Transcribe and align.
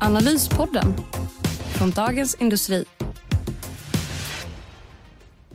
Analyspodden 0.00 0.94
från 1.78 1.90
Dagens 1.90 2.34
Industri. 2.40 2.84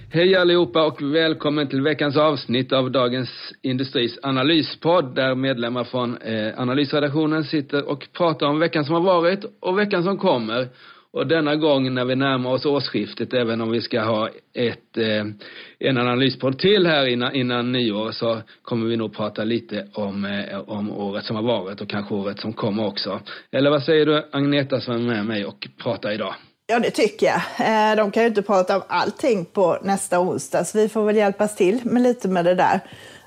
Hej 0.09 0.35
allihopa 0.35 0.85
och 0.85 1.01
välkommen 1.01 1.67
till 1.67 1.81
veckans 1.81 2.17
avsnitt 2.17 2.73
av 2.73 2.91
Dagens 2.91 3.29
Industris 3.61 4.19
analyspodd 4.23 5.15
där 5.15 5.35
medlemmar 5.35 5.83
från 5.83 6.17
eh, 6.17 6.59
analysredaktionen 6.59 7.43
sitter 7.43 7.89
och 7.89 8.07
pratar 8.17 8.47
om 8.47 8.59
veckan 8.59 8.85
som 8.85 8.93
har 8.95 9.01
varit 9.01 9.45
och 9.59 9.77
veckan 9.77 10.03
som 10.03 10.17
kommer. 10.17 10.67
Och 11.13 11.27
denna 11.27 11.55
gång 11.55 11.93
när 11.93 12.05
vi 12.05 12.15
närmar 12.15 12.49
oss 12.49 12.65
årsskiftet, 12.65 13.33
även 13.33 13.61
om 13.61 13.71
vi 13.71 13.81
ska 13.81 14.01
ha 14.01 14.29
ett, 14.53 14.97
eh, 14.97 15.25
en 15.79 15.97
analyspodd 15.97 16.59
till 16.59 16.87
här 16.87 17.07
innan, 17.07 17.35
innan 17.35 17.71
nyår, 17.71 18.11
så 18.11 18.41
kommer 18.61 18.87
vi 18.87 18.97
nog 18.97 19.15
prata 19.15 19.43
lite 19.43 19.87
om, 19.93 20.25
eh, 20.25 20.59
om 20.59 20.91
året 20.91 21.25
som 21.25 21.35
har 21.35 21.43
varit 21.43 21.81
och 21.81 21.89
kanske 21.89 22.15
året 22.15 22.39
som 22.39 22.53
kommer 22.53 22.85
också. 22.85 23.19
Eller 23.51 23.69
vad 23.69 23.83
säger 23.83 24.05
du 24.05 24.29
Agneta 24.31 24.81
som 24.81 24.93
är 24.93 24.99
med 24.99 25.25
mig 25.25 25.45
och 25.45 25.67
pratar 25.83 26.11
idag? 26.11 26.35
Ja, 26.67 26.79
det 26.79 26.91
tycker 26.91 27.25
jag. 27.25 27.41
Eh, 27.91 27.95
de 27.95 28.11
kan 28.11 28.23
ju 28.23 28.29
inte 28.29 28.41
prata 28.41 28.75
om 28.75 28.83
allting 28.87 29.45
på 29.45 29.77
nästa 29.83 30.19
onsdag, 30.19 30.63
så 30.63 30.77
vi 30.77 30.89
får 30.89 31.05
väl 31.05 31.15
hjälpas 31.15 31.55
till 31.55 31.79
med 31.83 32.01
lite 32.01 32.27
med 32.27 32.45
det 32.45 32.55
där. 32.55 32.79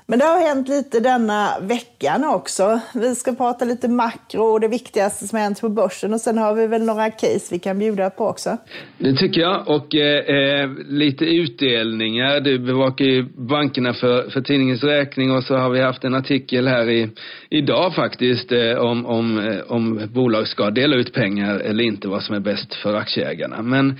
Men 0.09 0.19
det 0.19 0.25
har 0.25 0.47
hänt 0.47 0.69
lite 0.69 0.99
denna 0.99 1.59
veckan 1.61 2.23
också. 2.23 2.79
Vi 2.95 3.15
ska 3.15 3.35
prata 3.35 3.65
lite 3.65 3.87
makro 3.87 4.43
och 4.43 4.59
det 4.59 4.67
viktigaste 4.67 5.27
som 5.27 5.37
har 5.37 5.43
hänt 5.43 5.61
på 5.61 5.69
börsen 5.69 6.13
och 6.13 6.21
sen 6.21 6.37
har 6.37 6.53
vi 6.53 6.67
väl 6.67 6.85
några 6.85 7.09
case 7.11 7.47
vi 7.51 7.59
kan 7.59 7.79
bjuda 7.79 8.09
på 8.09 8.27
också. 8.27 8.57
Det 8.97 9.13
tycker 9.13 9.41
jag 9.41 9.67
och 9.67 9.95
eh, 9.95 10.19
eh 10.35 10.69
lite 10.87 11.25
utdelningar. 11.25 12.39
Du 12.39 12.59
bevakar 12.59 13.05
ju 13.05 13.23
bankerna 13.23 13.93
för, 13.93 14.29
för 14.29 14.41
tidningens 14.41 14.83
räkning 14.83 15.31
och 15.31 15.43
så 15.43 15.55
har 15.55 15.69
vi 15.69 15.81
haft 15.81 16.03
en 16.03 16.15
artikel 16.15 16.67
här 16.67 16.89
i, 16.89 17.09
idag 17.49 17.95
faktiskt 17.95 18.51
eh, 18.51 18.77
om, 18.77 19.05
om, 19.05 19.39
eh, 19.39 19.59
om 19.67 20.09
bolag 20.13 20.47
ska 20.47 20.69
dela 20.69 20.95
ut 20.95 21.13
pengar 21.13 21.59
eller 21.59 21.83
inte, 21.83 22.07
vad 22.07 22.23
som 22.23 22.35
är 22.35 22.39
bäst 22.39 22.75
för 22.75 22.93
aktieägarna. 22.93 23.61
Men 23.61 23.99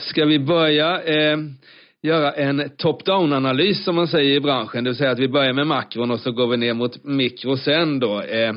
ska 0.00 0.24
vi 0.24 0.38
börja 0.38 1.02
eh, 1.02 1.36
göra 2.02 2.32
en 2.32 2.70
top-down-analys 2.76 3.84
som 3.84 3.96
man 3.96 4.08
säger 4.08 4.34
i 4.34 4.40
branschen. 4.40 4.84
Det 4.84 4.90
vill 4.90 4.96
säga 4.96 5.10
att 5.10 5.18
vi 5.18 5.28
börjar 5.28 5.52
med 5.52 5.66
makron 5.66 6.10
och 6.10 6.20
så 6.20 6.32
går 6.32 6.46
vi 6.46 6.56
ner 6.56 6.74
mot 6.74 7.04
mikro 7.04 7.56
sen 7.56 8.00
då. 8.00 8.20
Eh, 8.20 8.52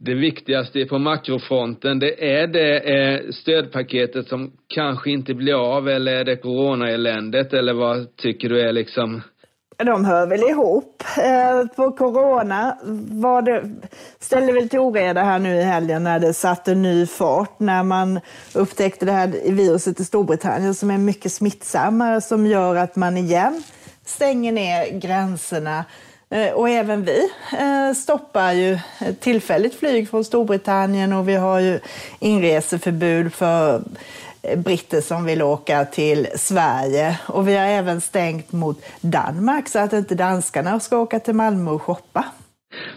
det 0.00 0.14
viktigaste 0.14 0.84
på 0.84 0.98
makrofronten, 0.98 1.98
det 1.98 2.34
är 2.36 2.46
det 2.46 2.78
eh, 2.78 3.30
stödpaketet 3.30 4.28
som 4.28 4.52
kanske 4.74 5.10
inte 5.10 5.34
blir 5.34 5.76
av 5.76 5.88
eller 5.88 6.12
är 6.12 6.24
det 6.24 6.36
coronaeländet 6.36 7.52
eller 7.52 7.72
vad 7.72 8.16
tycker 8.16 8.48
du 8.48 8.60
är 8.60 8.72
liksom 8.72 9.22
de 9.84 10.04
hör 10.04 10.26
väl 10.26 10.42
ihop. 10.42 11.02
Eh, 11.18 11.66
på 11.76 11.92
corona 11.92 12.78
var 13.10 13.42
det, 13.42 13.62
ställde 14.20 14.52
väl 14.52 14.68
till 14.68 14.78
oreda 14.78 15.22
här 15.22 15.38
nu 15.38 15.56
i 15.56 15.62
helgen 15.62 16.04
när 16.04 16.18
det 16.18 16.34
satte 16.34 16.74
ny 16.74 17.06
fart, 17.06 17.60
när 17.60 17.82
man 17.82 18.20
upptäckte 18.54 19.06
det 19.06 19.12
här 19.12 19.28
viruset 19.44 20.00
i 20.00 20.04
Storbritannien 20.04 20.74
som 20.74 20.90
är 20.90 20.98
mycket 20.98 21.32
smittsammare, 21.32 22.20
som 22.20 22.46
gör 22.46 22.76
att 22.76 22.96
man 22.96 23.16
igen 23.16 23.62
stänger 24.04 24.52
ner 24.52 24.98
gränserna. 24.98 25.84
Eh, 26.30 26.52
och 26.52 26.68
även 26.68 27.04
vi 27.04 27.30
eh, 27.58 27.94
stoppar 27.94 28.52
ju 28.52 28.78
tillfälligt 29.20 29.74
flyg 29.74 30.10
från 30.10 30.24
Storbritannien 30.24 31.12
och 31.12 31.28
vi 31.28 31.34
har 31.34 31.60
ju 31.60 31.80
inreseförbud 32.18 33.34
för 33.34 33.82
britter 34.56 35.00
som 35.00 35.24
vill 35.24 35.42
åka 35.42 35.84
till 35.84 36.28
Sverige. 36.36 37.18
Och 37.26 37.48
vi 37.48 37.56
har 37.56 37.66
även 37.66 38.00
stängt 38.00 38.52
mot 38.52 38.82
Danmark 39.00 39.68
så 39.68 39.78
att 39.78 39.92
inte 39.92 40.14
danskarna 40.14 40.80
ska 40.80 40.98
åka 40.98 41.20
till 41.20 41.34
Malmö 41.34 41.70
och 41.70 41.82
shoppa. 41.82 42.24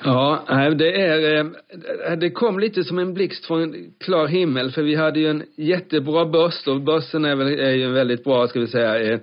Ja, 0.03 0.43
det 0.77 1.01
är, 1.01 1.35
eh, 1.35 2.17
det 2.17 2.29
kom 2.29 2.59
lite 2.59 2.83
som 2.83 2.99
en 2.99 3.13
blixt 3.13 3.45
från 3.45 3.61
en 3.61 3.73
klar 3.99 4.27
himmel 4.27 4.71
för 4.71 4.83
vi 4.83 4.95
hade 4.95 5.19
ju 5.19 5.29
en 5.29 5.43
jättebra 5.57 6.25
börs 6.25 6.67
och 6.67 6.81
börsen 6.81 7.25
är, 7.25 7.35
väl, 7.35 7.47
är 7.47 7.71
ju 7.71 7.83
en 7.83 7.93
väldigt 7.93 8.23
bra, 8.23 8.47
ska 8.47 8.59
vi 8.59 8.67
säga, 8.67 9.13
eh, 9.13 9.19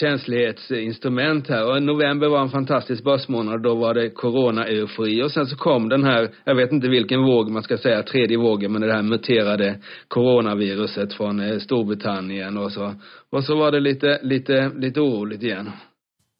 känslighetsinstrument 0.00 1.48
här 1.48 1.70
och 1.70 1.82
november 1.82 2.28
var 2.28 2.42
en 2.42 2.48
fantastisk 2.48 3.04
börsmånad 3.04 3.62
då 3.62 3.74
var 3.74 3.94
det 3.94 4.10
corona-eufori 4.10 5.22
och 5.22 5.32
sen 5.32 5.46
så 5.46 5.56
kom 5.56 5.88
den 5.88 6.04
här, 6.04 6.28
jag 6.44 6.54
vet 6.54 6.72
inte 6.72 6.88
vilken 6.88 7.22
våg 7.22 7.50
man 7.50 7.62
ska 7.62 7.78
säga, 7.78 8.02
tredje 8.02 8.38
vågen, 8.38 8.72
men 8.72 8.82
det 8.82 8.92
här 8.92 9.02
muterade 9.02 9.78
coronaviruset 10.08 11.12
från 11.12 11.40
eh, 11.40 11.58
Storbritannien 11.58 12.56
och 12.56 12.72
så, 12.72 12.94
och 13.30 13.44
så 13.44 13.56
var 13.56 13.72
det 13.72 13.80
lite, 13.80 14.18
lite, 14.22 14.70
lite 14.76 15.00
oroligt 15.00 15.42
igen. 15.42 15.70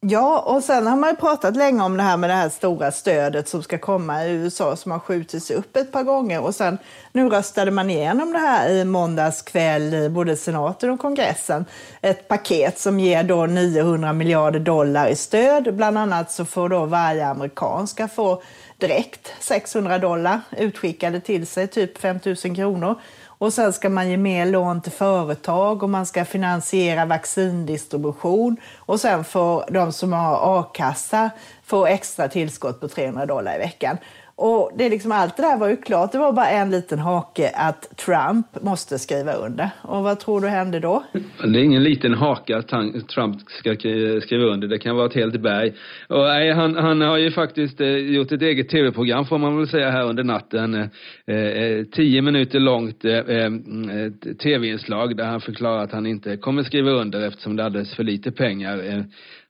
Ja, 0.01 0.41
och 0.41 0.65
sen 0.65 0.87
har 0.87 0.97
man 0.97 1.11
ju 1.11 1.17
pratat 1.17 1.57
länge 1.57 1.83
om 1.83 1.97
det 1.97 2.03
här 2.03 2.17
med 2.17 2.31
det 2.31 2.35
här 2.35 2.49
stora 2.49 2.93
stödet 2.93 3.49
som 3.49 3.63
ska 3.63 3.79
komma 3.79 4.25
i 4.25 4.31
USA 4.31 4.77
som 4.77 4.93
har 4.93 4.99
skjutits 4.99 5.51
upp 5.51 5.77
ett 5.77 5.93
par 5.93 6.03
gånger 6.03 6.41
och 6.41 6.55
sen 6.55 6.79
nu 7.13 7.29
röstade 7.29 7.71
man 7.71 7.91
igenom 7.91 8.33
det 8.33 8.39
här 8.39 8.71
i 8.71 8.85
måndags 8.85 9.43
kväll 9.43 9.95
i 9.95 10.09
både 10.09 10.37
senaten 10.37 10.91
och 10.91 11.01
kongressen. 11.01 11.65
Ett 12.01 12.29
paket 12.29 12.79
som 12.79 13.01
ger 13.01 13.23
då 13.23 13.47
900 13.47 14.13
miljarder 14.13 14.61
dollar 14.61 15.09
i 15.09 15.17
stöd. 15.17 15.77
Bland 15.77 15.99
annat 15.99 16.33
så 16.33 16.45
får 16.45 16.69
då 16.69 16.85
varje 16.85 17.27
amerikan 17.27 17.87
ska 17.87 18.09
få 18.09 18.43
direkt 18.79 19.33
600 19.41 19.99
dollar 19.99 20.41
utskickade 20.57 21.21
till 21.21 21.47
sig, 21.47 21.67
typ 21.67 21.99
5 21.99 22.19
000 22.25 22.37
kronor. 22.37 23.01
Och 23.39 23.53
sen 23.53 23.73
ska 23.73 23.89
man 23.89 24.11
ge 24.11 24.17
mer 24.17 24.47
lån 24.47 24.81
till 24.81 24.93
företag 24.93 25.83
och 25.83 25.91
man 25.91 26.07
ska 26.07 26.25
finansiera 26.25 27.05
vaccindistribution. 27.05 28.57
Och 28.77 29.01
sen 29.01 29.25
får 29.25 29.65
de 29.71 29.93
som 29.93 30.13
har 30.13 30.61
a-kassa 30.61 31.31
få 31.65 31.87
extra 31.87 32.29
tillskott 32.29 32.81
på 32.81 32.89
300 32.89 33.27
dollar 33.27 33.55
i 33.55 33.59
veckan. 33.59 33.99
Och 34.39 34.73
det 34.79 34.85
är 34.87 34.91
liksom, 34.91 35.13
allt 35.13 35.37
det 35.37 35.43
där 35.43 35.59
var 35.59 35.69
ju 35.69 35.77
klart. 35.77 36.13
Det 36.13 36.19
var 36.19 36.33
bara 36.33 36.49
en 36.49 36.71
liten 36.71 36.99
hake 36.99 37.51
att 37.55 37.97
Trump 37.97 38.47
måste 38.63 38.99
skriva 38.99 39.33
under. 39.33 39.71
Och 39.83 40.03
vad 40.03 40.21
tror 40.21 40.41
du 40.41 40.49
hände 40.49 40.81
då? 40.81 41.05
Det 41.45 41.61
är 41.61 41.65
ingen 41.65 41.83
liten 41.83 42.15
hake 42.15 42.57
att 42.57 42.69
Trump 43.09 43.37
ska 43.49 43.75
skriva 44.21 44.45
under. 44.45 44.69
Det 44.69 44.79
kan 44.79 44.97
vara 44.97 45.07
ett 45.07 45.15
helt 45.15 45.41
berg. 45.41 45.73
Och 46.09 46.25
nej, 46.25 46.53
han, 46.53 46.77
han 46.77 47.01
har 47.01 47.19
ju 47.19 47.31
faktiskt 47.31 47.81
eh, 47.81 47.89
gjort 47.89 48.33
ett 48.33 48.43
eget 48.43 48.69
tv-program 48.69 49.25
får 49.25 49.39
man 49.39 49.57
väl 49.57 49.69
säga 49.69 49.91
här 49.91 50.05
under 50.05 50.25
natten. 50.25 50.75
Eh, 50.75 51.37
eh 51.37 51.85
tio 51.85 52.23
minuter 52.23 52.61
långt 52.61 53.05
eh, 53.05 53.13
eh 53.13 53.47
mm, 53.47 54.19
tv-inslag 54.43 55.17
där 55.17 55.25
han 55.25 55.41
förklarar 55.41 55.85
att 55.85 55.93
han 55.93 56.07
inte 56.07 56.37
kommer 56.37 56.63
skriva 56.63 56.91
under 56.91 57.29
eftersom 57.29 57.57
det 57.57 57.63
är 57.63 57.67
alldeles 57.67 57.95
för 57.95 58.05
lite 58.05 58.33
pengar. 58.33 58.79
Eh, 58.79 59.03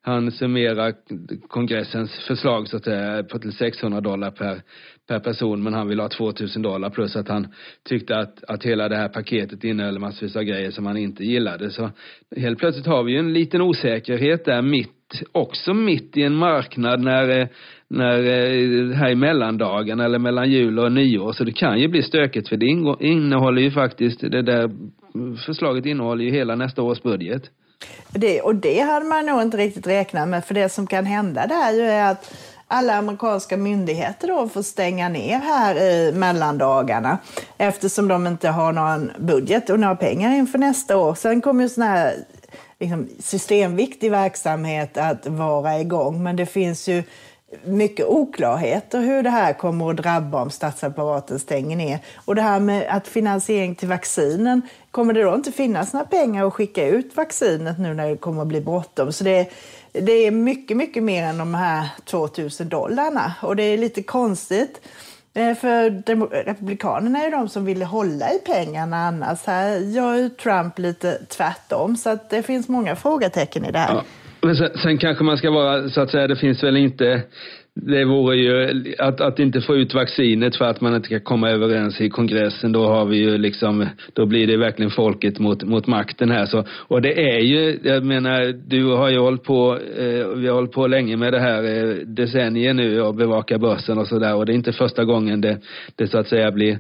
han 0.07 0.31
summerar 0.31 0.95
kongressens 1.49 2.19
förslag 2.29 2.69
så 2.69 2.77
att 2.77 2.85
säga 2.85 3.23
på 3.23 3.39
till 3.39 3.53
600 3.53 4.01
dollar 4.01 4.31
per, 4.31 4.63
per 5.09 5.19
person 5.19 5.63
men 5.63 5.75
han 5.75 5.89
vill 5.89 6.01
ha 6.01 6.09
2000 6.09 6.63
dollar 6.63 6.91
plus 6.91 7.17
att 7.17 7.29
han 7.29 7.49
tyckte 7.89 8.17
att, 8.17 8.45
att 8.45 8.65
hela 8.65 8.89
det 8.89 8.97
här 8.97 9.09
paketet 9.09 9.65
innehöll 9.65 9.99
massvis 9.99 10.37
av 10.37 10.43
grejer 10.43 10.71
som 10.71 10.87
han 10.87 10.97
inte 10.97 11.25
gillade. 11.25 11.71
Så 11.71 11.91
helt 12.37 12.59
plötsligt 12.59 12.87
har 12.87 13.03
vi 13.03 13.13
ju 13.13 13.19
en 13.19 13.33
liten 13.33 13.61
osäkerhet 13.61 14.45
där 14.45 14.63
mitt, 14.63 15.23
också 15.33 15.75
mitt 15.75 16.17
i 16.17 16.23
en 16.23 16.37
marknad 16.37 17.01
när, 17.01 17.49
när 17.89 18.19
eh, 18.19 18.97
här 18.97 19.11
i 19.11 19.15
mellandagen 19.15 20.01
eller 20.01 20.19
mellan 20.19 20.51
jul 20.51 20.79
och 20.79 20.93
nyår. 20.93 21.33
Så 21.33 21.45
det 21.45 21.53
kan 21.53 21.81
ju 21.81 21.89
bli 21.89 22.03
stökigt 22.03 22.49
för 22.49 22.57
det 22.57 22.67
innehåller 23.07 23.63
ju 23.63 23.71
faktiskt, 23.71 24.21
det 24.21 24.43
där 24.43 24.71
förslaget 25.47 25.87
innehåller 25.87 26.25
ju 26.25 26.31
hela 26.31 26.55
nästa 26.57 26.83
års 26.83 27.03
budget. 27.03 27.51
Det, 28.11 28.41
och 28.41 28.55
det 28.55 28.81
hade 28.81 29.07
man 29.07 29.27
nog 29.27 29.43
inte 29.43 29.57
riktigt 29.57 29.87
räknat 29.87 30.29
med, 30.29 30.45
för 30.45 30.55
det 30.55 30.69
som 30.69 30.87
kan 30.87 31.07
hända 31.07 31.47
där 31.47 31.73
ju 31.73 31.83
är 31.83 32.11
att 32.11 32.31
alla 32.69 32.95
amerikanska 32.95 33.57
myndigheter 33.57 34.29
då 34.29 34.49
får 34.49 34.63
stänga 34.63 35.09
ner 35.09 35.39
här 35.39 35.77
i 35.77 36.13
mellandagarna 36.13 37.19
eftersom 37.59 38.09
de 38.09 38.27
inte 38.27 38.49
har 38.49 38.73
någon 38.73 39.13
budget 39.19 39.71
och 39.71 39.81
några 39.81 39.97
pengar 39.97 40.33
inför 40.33 40.59
nästa 40.59 40.97
år. 40.97 41.15
Sen 41.15 41.41
kommer 41.41 41.63
ju 41.63 41.69
sån 41.69 41.85
här 41.85 42.15
liksom, 42.81 43.09
systemviktig 43.21 44.11
verksamhet 44.11 44.97
att 44.97 45.27
vara 45.27 45.81
igång, 45.81 46.23
men 46.23 46.37
det 46.37 46.47
finns 46.47 46.89
ju 46.89 47.03
mycket 47.65 48.07
oklarheter 48.07 49.01
hur 49.01 49.23
det 49.23 49.31
här 49.31 49.53
kommer 49.53 49.91
att 49.91 49.97
drabba 49.97 50.43
om 50.43 50.51
statsapparaten 50.51 51.39
stänger 51.39 51.77
ner. 51.77 51.99
Och 52.25 52.35
det 52.35 52.43
här 52.43 52.61
med 52.61 52.87
att 52.91 53.09
finansiering 53.09 53.75
till 53.75 53.89
vaccinen, 53.89 54.63
kommer 54.91 55.15
det 55.15 55.23
då 55.23 55.35
inte 55.35 55.53
finnas 55.53 55.93
några 55.93 56.07
pengar 56.07 56.47
att 56.47 56.53
skicka 56.53 56.87
ut 56.87 57.17
vaccinet 57.17 57.79
nu 57.79 57.95
när 57.95 58.11
det 58.11 58.17
kommer 58.17 58.43
att 58.43 58.49
bli 58.49 58.61
bråttom? 58.61 59.13
Så 59.13 59.25
det, 59.25 59.51
det 59.93 60.13
är 60.13 60.31
mycket, 60.31 60.77
mycket 60.77 61.03
mer 61.03 61.23
än 61.23 61.39
de 61.39 61.55
här 61.55 61.89
2000 62.05 62.69
dollarna. 62.69 63.35
Och 63.43 63.57
det 63.57 63.63
är 63.63 63.79
lite 63.79 64.03
konstigt 64.03 64.81
eh, 65.35 65.55
för 65.55 65.91
Republikanerna 66.45 67.21
är 67.21 67.25
ju 67.25 67.31
de 67.31 67.49
som 67.49 67.65
vill 67.65 67.83
hålla 67.83 68.33
i 68.33 68.39
pengarna 68.39 68.97
annars. 68.97 69.47
Här 69.47 69.79
gör 69.79 70.15
ju 70.15 70.29
Trump 70.29 70.79
lite 70.79 71.19
tvärtom. 71.29 71.97
Så 71.97 72.11
att 72.11 72.31
det 72.31 72.43
finns 72.43 72.69
många 72.69 72.97
frågetecken 72.97 73.65
i 73.65 73.73
det 73.73 73.79
här. 73.79 73.95
Ja. 73.95 74.03
Men 74.47 74.57
sen, 74.57 74.79
sen, 74.79 74.99
kanske 74.99 75.25
man 75.25 75.37
ska 75.37 75.51
vara, 75.51 75.89
så 75.89 76.01
att 76.01 76.11
säga, 76.11 76.27
det 76.27 76.37
finns 76.37 76.63
väl 76.63 76.77
inte 76.77 77.23
det 77.79 78.05
vore 78.05 78.37
ju 78.37 78.85
att, 78.99 79.21
att 79.21 79.39
inte 79.39 79.61
få 79.61 79.77
ut 79.77 79.95
vaccinet 79.95 80.57
för 80.57 80.65
att 80.65 80.81
man 80.81 80.95
inte 80.95 81.09
kan 81.09 81.21
komma 81.21 81.51
överens 81.51 82.01
i 82.01 82.11
kongressen. 82.11 82.73
Då 82.73 82.87
har 82.87 83.05
vi 83.05 83.17
ju 83.17 83.39
liksom, 83.39 83.87
då 84.13 84.27
blir 84.27 84.47
det 84.47 84.57
verkligen 84.57 84.91
folket 84.91 85.39
mot, 85.39 85.65
mot 85.65 85.87
makten 85.87 86.31
här. 86.31 86.47
Så, 86.47 86.65
och 86.71 87.03
det 87.03 87.31
är 87.31 87.39
ju, 87.39 87.79
jag 87.83 88.05
menar, 88.05 88.55
du 88.67 88.85
har 88.85 89.09
ju 89.09 89.19
hållit 89.19 89.43
på, 89.43 89.79
eh, 89.99 90.29
vi 90.29 90.49
har 90.49 90.55
hållit 90.55 90.73
på 90.73 90.87
länge 90.87 91.17
med 91.17 91.33
det 91.33 91.41
här 91.41 91.63
eh, 91.63 91.95
decennier 92.07 92.75
nu 92.75 93.01
och 93.01 93.15
bevaka 93.15 93.59
börsen 93.59 93.99
och 93.99 94.09
sådär. 94.09 94.35
Och 94.35 94.47
det 94.47 94.53
är 94.53 94.55
inte 94.55 94.73
första 94.73 95.05
gången 95.05 95.41
det, 95.41 95.59
det 95.97 96.09
så 96.09 96.19
att 96.19 96.29
säga 96.29 96.53
blir, 96.53 96.79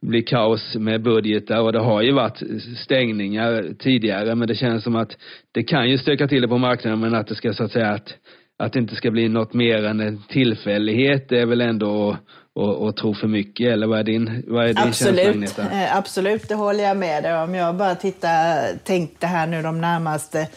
blir 0.00 0.22
kaos 0.22 0.76
med 0.76 1.02
budgetar. 1.02 1.60
Och 1.60 1.72
det 1.72 1.80
har 1.80 2.02
ju 2.02 2.12
varit 2.12 2.42
stängningar 2.76 3.64
tidigare. 3.78 4.34
Men 4.34 4.48
det 4.48 4.54
känns 4.54 4.84
som 4.84 4.96
att 4.96 5.16
det 5.52 5.62
kan 5.62 5.90
ju 5.90 5.98
stöka 5.98 6.28
till 6.28 6.42
det 6.42 6.48
på 6.48 6.58
marknaden 6.58 7.00
men 7.00 7.14
att 7.14 7.26
det 7.26 7.34
ska 7.34 7.52
så 7.52 7.64
att 7.64 7.72
säga 7.72 7.90
att 7.90 8.14
att 8.58 8.72
det 8.72 8.78
inte 8.78 8.94
ska 8.94 9.10
bli 9.10 9.28
något 9.28 9.54
mer 9.54 9.84
än 9.84 10.00
en 10.00 10.22
tillfällighet 10.28 11.32
är 11.32 11.46
väl 11.46 11.60
ändå 11.60 12.16
att, 12.60 12.82
att 12.82 12.96
tro 12.96 13.14
för 13.14 13.26
mycket, 13.26 13.72
eller 13.72 13.86
vad 13.86 13.98
är 13.98 14.04
din, 14.04 14.44
vad 14.46 14.64
är 14.64 14.68
din 14.68 14.78
absolut, 14.78 15.24
känsla, 15.24 15.64
eh, 15.72 15.96
Absolut, 15.96 16.48
det 16.48 16.54
håller 16.54 16.84
jag 16.84 16.96
med 16.96 17.22
dig 17.22 17.42
om. 17.42 17.54
Jag 17.54 17.74
bara 17.74 17.94
tittar, 17.94 18.68
tänkte 18.84 19.26
här 19.26 19.46
nu 19.46 19.62
de 19.62 19.80
närmaste 19.80 20.48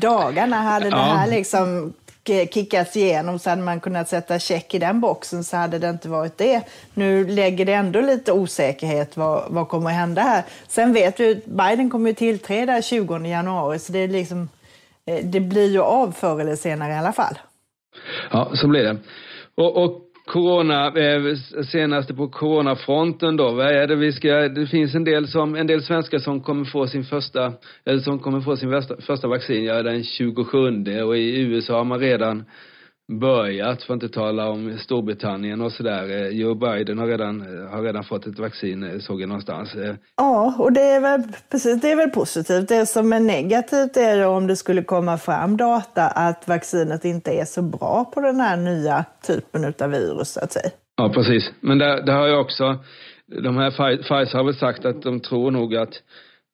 dagarna, 0.00 0.56
hade 0.56 0.88
ja. 0.88 0.96
det 0.96 1.02
här 1.02 1.30
liksom 1.30 1.92
kickats 2.50 2.96
igenom 2.96 3.38
så 3.38 3.50
hade 3.50 3.62
man 3.62 3.80
kunnat 3.80 4.08
sätta 4.08 4.38
check 4.38 4.74
i 4.74 4.78
den 4.78 5.00
boxen 5.00 5.44
så 5.44 5.56
hade 5.56 5.78
det 5.78 5.90
inte 5.90 6.08
varit 6.08 6.38
det. 6.38 6.62
Nu 6.94 7.26
lägger 7.28 7.64
det 7.64 7.72
ändå 7.72 8.00
lite 8.00 8.32
osäkerhet 8.32 9.16
vad, 9.16 9.44
vad 9.48 9.68
kommer 9.68 9.90
att 9.90 9.96
hända 9.96 10.22
här. 10.22 10.44
Sen 10.68 10.92
vet 10.92 11.20
vi 11.20 11.42
Biden 11.44 11.90
kommer 11.90 12.10
ju 12.10 12.14
tillträda 12.14 12.82
20 12.82 13.26
januari 13.26 13.78
så 13.78 13.92
det 13.92 13.98
är 13.98 14.08
liksom 14.08 14.48
Eh, 14.48 14.55
Eh, 15.06 15.24
det 15.24 15.40
blir 15.40 15.72
ju 15.72 15.80
av 15.80 16.12
förr 16.12 16.40
eller 16.40 16.56
senare 16.56 16.92
i 16.92 16.96
alla 16.96 17.12
fall. 17.12 17.38
Ja, 18.30 18.50
så 18.54 18.68
blir 18.68 18.82
det. 18.82 18.96
Och, 19.54 19.84
och 19.84 20.02
corona, 20.26 20.86
eh, 20.86 21.36
senaste 21.72 22.14
på 22.14 22.28
coronafronten 22.28 23.36
då, 23.36 23.50
vad 23.50 23.66
är 23.66 23.86
det 23.86 23.96
vi 23.96 24.12
ska, 24.12 24.28
det 24.28 24.66
finns 24.66 24.94
en 24.94 25.04
del 25.04 25.28
som, 25.28 25.54
en 25.54 25.66
del 25.66 25.82
svenskar 25.82 26.18
som 26.18 26.40
kommer 26.40 26.64
få 26.64 26.86
sin 26.86 27.04
första, 27.04 27.52
eller 27.84 27.98
som 27.98 28.18
kommer 28.18 28.40
få 28.40 28.56
sin 28.56 28.70
första, 28.70 28.96
första 29.00 29.28
vaccin, 29.28 29.64
ja 29.64 29.82
den 29.82 30.04
27 30.04 30.58
och 31.02 31.16
i 31.16 31.40
USA 31.40 31.76
har 31.76 31.84
man 31.84 32.00
redan 32.00 32.44
börjat, 33.08 33.82
för 33.82 33.94
att 33.94 34.02
inte 34.02 34.14
tala 34.14 34.48
om 34.48 34.78
Storbritannien 34.78 35.60
och 35.60 35.72
sådär. 35.72 36.10
Eh, 36.10 36.28
Joe 36.28 36.54
Biden 36.54 36.98
har 36.98 37.06
redan, 37.06 37.40
eh, 37.40 37.70
har 37.70 37.82
redan 37.82 38.04
fått 38.04 38.26
ett 38.26 38.38
vaccin, 38.38 38.82
eh, 38.82 38.98
såg 38.98 39.20
jag 39.20 39.28
någonstans. 39.28 39.74
Ja, 40.16 40.54
och 40.58 40.72
det 40.72 40.80
är 40.80 41.00
väl, 41.00 41.22
precis, 41.50 41.80
det 41.80 41.90
är 41.90 41.96
väl 41.96 42.10
positivt. 42.10 42.68
Det 42.68 42.86
som 42.86 43.12
är 43.12 43.20
negativt 43.20 43.96
är 43.96 44.16
ju 44.16 44.24
om 44.24 44.46
det 44.46 44.56
skulle 44.56 44.82
komma 44.82 45.18
fram 45.18 45.56
data 45.56 46.02
att 46.02 46.48
vaccinet 46.48 47.04
inte 47.04 47.30
är 47.30 47.44
så 47.44 47.62
bra 47.62 48.04
på 48.14 48.20
den 48.20 48.40
här 48.40 48.56
nya 48.56 49.04
typen 49.26 49.74
av 49.80 49.90
virus, 49.90 50.32
så 50.32 50.40
att 50.40 50.52
säga. 50.52 50.70
Ja, 50.96 51.12
precis. 51.14 51.50
Men 51.60 51.78
det, 51.78 52.02
det 52.06 52.12
har 52.12 52.26
ju 52.26 52.36
också, 52.36 52.78
de 53.42 53.56
här 53.56 53.70
Pfizer 53.96 54.36
har 54.38 54.44
väl 54.44 54.54
sagt 54.54 54.84
att 54.84 55.02
de 55.02 55.20
tror 55.20 55.50
nog 55.50 55.76
att 55.76 55.94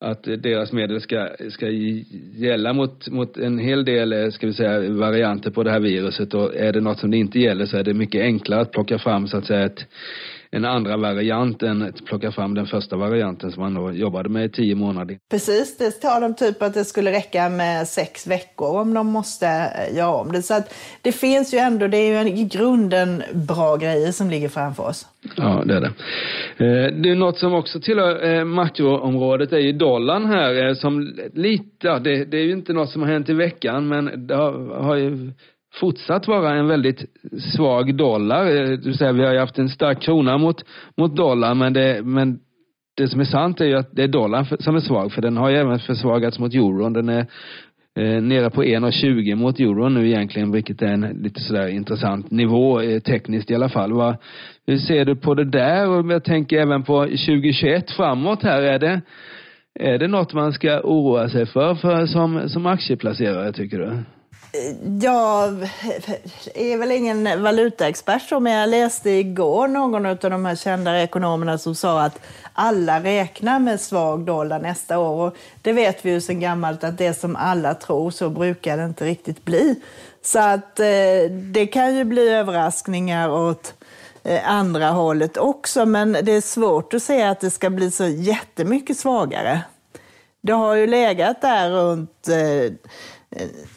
att 0.02 0.22
deras 0.22 0.72
medel 0.72 1.00
ska, 1.00 1.28
ska 1.50 1.68
gälla 2.34 2.72
mot, 2.72 3.08
mot 3.08 3.36
en 3.36 3.58
hel 3.58 3.84
del, 3.84 4.12
eh, 4.12 4.30
ska 4.30 4.46
vi 4.46 4.52
säga, 4.52 4.92
varianter 4.92 5.50
på 5.50 5.62
det 5.62 5.70
här 5.70 5.80
viruset. 5.80 6.34
Och 6.34 6.54
är 6.54 6.72
det 6.72 6.80
något 6.80 6.98
som 6.98 7.10
det 7.10 7.16
inte 7.16 7.38
gäller 7.38 7.66
så 7.66 7.76
är 7.76 7.84
det 7.84 7.94
mycket 7.94 8.22
enklare 8.22 8.60
att 8.60 8.72
plocka 8.72 8.98
fram 8.98 9.26
så 9.26 9.36
att 9.36 9.46
säga 9.46 9.64
ett, 9.64 9.86
en 10.56 10.64
andra 10.64 10.96
variant 10.96 11.62
än 11.62 11.82
att 11.82 12.04
plocka 12.04 12.32
fram 12.32 12.54
den 12.54 12.66
första 12.66 12.96
varianten 12.96 13.52
som 13.52 13.62
man 13.62 13.74
då 13.74 13.92
jobbade 13.92 14.28
med 14.28 14.44
i 14.44 14.48
tio 14.48 14.74
månader. 14.74 15.18
Precis, 15.30 15.78
det 15.78 15.90
tar 15.90 16.20
de 16.20 16.34
typ 16.34 16.62
att 16.62 16.74
det 16.74 16.84
skulle 16.84 17.12
räcka 17.12 17.48
med 17.48 17.88
sex 17.88 18.26
veckor 18.26 18.80
om 18.80 18.94
de 18.94 19.06
måste 19.06 19.46
eh, 19.46 19.96
göra 19.96 20.10
om 20.10 20.32
det. 20.32 20.42
Så 20.42 20.54
att 20.54 20.74
det 21.02 21.12
finns 21.12 21.54
ju 21.54 21.58
ändå, 21.58 21.86
det 21.86 21.96
är 21.96 22.08
ju 22.08 22.16
en, 22.16 22.26
i 22.26 22.44
grunden 22.44 23.22
bra 23.32 23.76
grejer 23.76 24.12
som 24.12 24.30
ligger 24.30 24.48
framför 24.48 24.82
oss. 24.82 25.06
Ja, 25.36 25.62
det 25.66 25.74
är 25.76 25.80
det. 25.80 25.92
Eh, 26.64 27.02
det 27.02 27.10
är 27.10 27.14
något 27.14 27.38
som 27.38 27.54
också 27.54 27.80
tillhör 27.80 28.34
eh, 28.34 28.44
makroområdet 28.44 29.52
är 29.52 29.58
ju 29.58 29.72
dollarn 29.72 30.26
här 30.26 30.74
som 30.74 31.14
lite, 31.34 31.98
det, 31.98 32.24
det 32.24 32.36
är 32.36 32.44
ju 32.44 32.52
inte 32.52 32.72
något 32.72 32.90
som 32.90 33.02
har 33.02 33.08
hänt 33.08 33.28
i 33.28 33.34
veckan 33.34 33.88
men 33.88 34.26
det 34.26 34.34
har, 34.34 34.82
har 34.82 34.96
ju 34.96 35.32
fortsatt 35.80 36.28
vara 36.28 36.54
en 36.54 36.66
väldigt 36.66 37.04
svag 37.54 37.96
dollar. 37.96 38.46
Eh, 38.46 38.78
du 38.78 38.92
säger, 38.92 39.12
vi 39.12 39.24
har 39.24 39.32
ju 39.32 39.38
haft 39.38 39.58
en 39.58 39.68
stark 39.68 40.02
krona 40.02 40.38
mot, 40.38 40.64
mot 40.96 41.16
dollar 41.16 41.54
men 41.54 41.72
det, 41.72 42.02
men 42.04 42.38
det 42.96 43.08
som 43.08 43.20
är 43.20 43.24
sant 43.24 43.60
är 43.60 43.64
ju 43.64 43.74
att 43.74 43.96
det 43.96 44.02
är 44.02 44.08
dollarn 44.08 44.46
som 44.60 44.76
är 44.76 44.80
svag 44.80 45.12
för 45.12 45.22
den 45.22 45.36
har 45.36 45.50
ju 45.50 45.56
även 45.56 45.78
försvagats 45.78 46.38
mot 46.38 46.54
euron. 46.54 46.92
Den 46.92 47.08
är 47.08 47.26
eh, 47.98 48.22
nere 48.22 48.50
på 48.50 48.64
1,20 48.64 49.34
mot 49.34 49.60
euron 49.60 49.94
nu 49.94 50.08
egentligen 50.08 50.52
vilket 50.52 50.82
är 50.82 50.86
en 50.86 51.00
lite 51.00 51.40
sådär 51.40 51.68
intressant 51.68 52.30
nivå 52.30 52.80
eh, 52.80 53.00
tekniskt 53.00 53.50
i 53.50 53.54
alla 53.54 53.68
fall. 53.68 53.92
Va? 53.92 54.16
Hur 54.66 54.78
ser 54.78 55.04
du 55.04 55.16
på 55.16 55.34
det 55.34 55.44
där 55.44 55.88
och 55.88 56.12
jag 56.12 56.24
tänker 56.24 56.58
även 56.58 56.82
på 56.82 57.04
2021 57.04 57.90
framåt 57.90 58.42
här. 58.42 58.62
Är 58.62 58.78
det, 58.78 59.00
är 59.80 59.98
det 59.98 60.08
något 60.08 60.34
man 60.34 60.52
ska 60.52 60.80
oroa 60.80 61.28
sig 61.28 61.46
för, 61.46 61.74
för 61.74 62.06
som, 62.06 62.48
som 62.48 62.66
aktieplacerare 62.66 63.52
tycker 63.52 63.78
du? 63.78 63.98
Jag 65.00 65.68
är 66.54 66.76
väl 66.76 66.90
ingen 66.90 67.42
valutaexpert, 67.42 68.40
men 68.40 68.52
jag 68.52 68.68
läste 68.68 69.10
igår 69.10 69.68
någon 69.68 70.06
av 70.06 70.16
de 70.16 70.44
här 70.44 70.56
kända 70.56 71.02
ekonomerna 71.02 71.58
som 71.58 71.74
sa 71.74 72.02
att 72.02 72.20
alla 72.52 73.00
räknar 73.00 73.58
med 73.58 73.80
svag 73.80 74.20
dollar 74.20 74.60
nästa 74.60 74.98
år. 74.98 75.26
Och 75.26 75.36
det 75.62 75.72
vet 75.72 76.04
vi 76.04 76.10
ju 76.10 76.20
sedan 76.20 76.40
gammalt 76.40 76.84
att 76.84 76.98
det 76.98 77.14
som 77.14 77.36
alla 77.36 77.74
tror 77.74 78.10
så 78.10 78.30
brukar 78.30 78.76
det 78.76 78.84
inte 78.84 79.04
riktigt 79.04 79.44
bli. 79.44 79.80
Så 80.22 80.38
att 80.38 80.80
eh, 80.80 81.30
det 81.30 81.66
kan 81.66 81.96
ju 81.96 82.04
bli 82.04 82.28
överraskningar 82.28 83.30
åt 83.30 83.74
eh, 84.22 84.50
andra 84.50 84.90
hållet 84.90 85.36
också, 85.36 85.86
men 85.86 86.12
det 86.12 86.32
är 86.32 86.40
svårt 86.40 86.94
att 86.94 87.02
säga 87.02 87.30
att 87.30 87.40
det 87.40 87.50
ska 87.50 87.70
bli 87.70 87.90
så 87.90 88.06
jättemycket 88.06 88.98
svagare. 88.98 89.60
Det 90.40 90.52
har 90.52 90.74
ju 90.74 90.86
legat 90.86 91.40
där 91.40 91.70
runt 91.70 92.28
eh, 92.28 92.74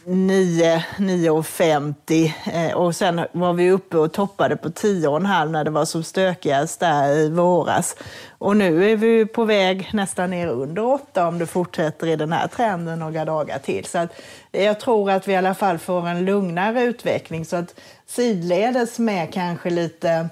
9, 0.06 0.84
9,50 0.98 2.32
eh, 2.46 2.78
och 2.78 2.96
sen 2.96 3.22
var 3.32 3.54
vi 3.54 3.72
uppe 3.72 3.98
och 3.98 4.14
toppade 4.14 4.58
på 4.58 4.70
10,5 4.70 5.52
när 5.52 5.64
det 5.64 5.70
var 5.70 5.86
som 5.86 6.04
stökigast 6.04 6.80
där 6.80 7.18
i 7.18 7.30
våras. 7.30 7.96
Och 8.38 8.58
nu 8.58 8.92
är 8.92 8.96
vi 8.96 9.26
på 9.26 9.46
väg 9.46 9.90
nästan 9.94 10.30
ner 10.30 10.48
under 10.48 10.86
8 10.86 11.28
om 11.28 11.40
det 11.40 11.46
fortsätter 11.46 12.08
i 12.08 12.16
den 12.16 12.32
här 12.32 12.48
trenden 12.48 13.00
några 13.00 13.26
dagar 13.26 13.60
till. 13.60 13.86
Så 13.86 13.98
att 13.98 14.22
jag 14.52 14.80
tror 14.80 15.12
att 15.12 15.28
vi 15.28 15.34
i 15.34 15.36
alla 15.36 15.54
fall 15.54 15.78
får 15.78 16.08
en 16.08 16.26
lugnare 16.26 16.84
utveckling 16.84 17.46
så 17.46 17.56
att 17.56 17.80
sidledes 18.06 19.00
med 19.00 19.34
kanske 19.34 19.70
lite 19.70 20.30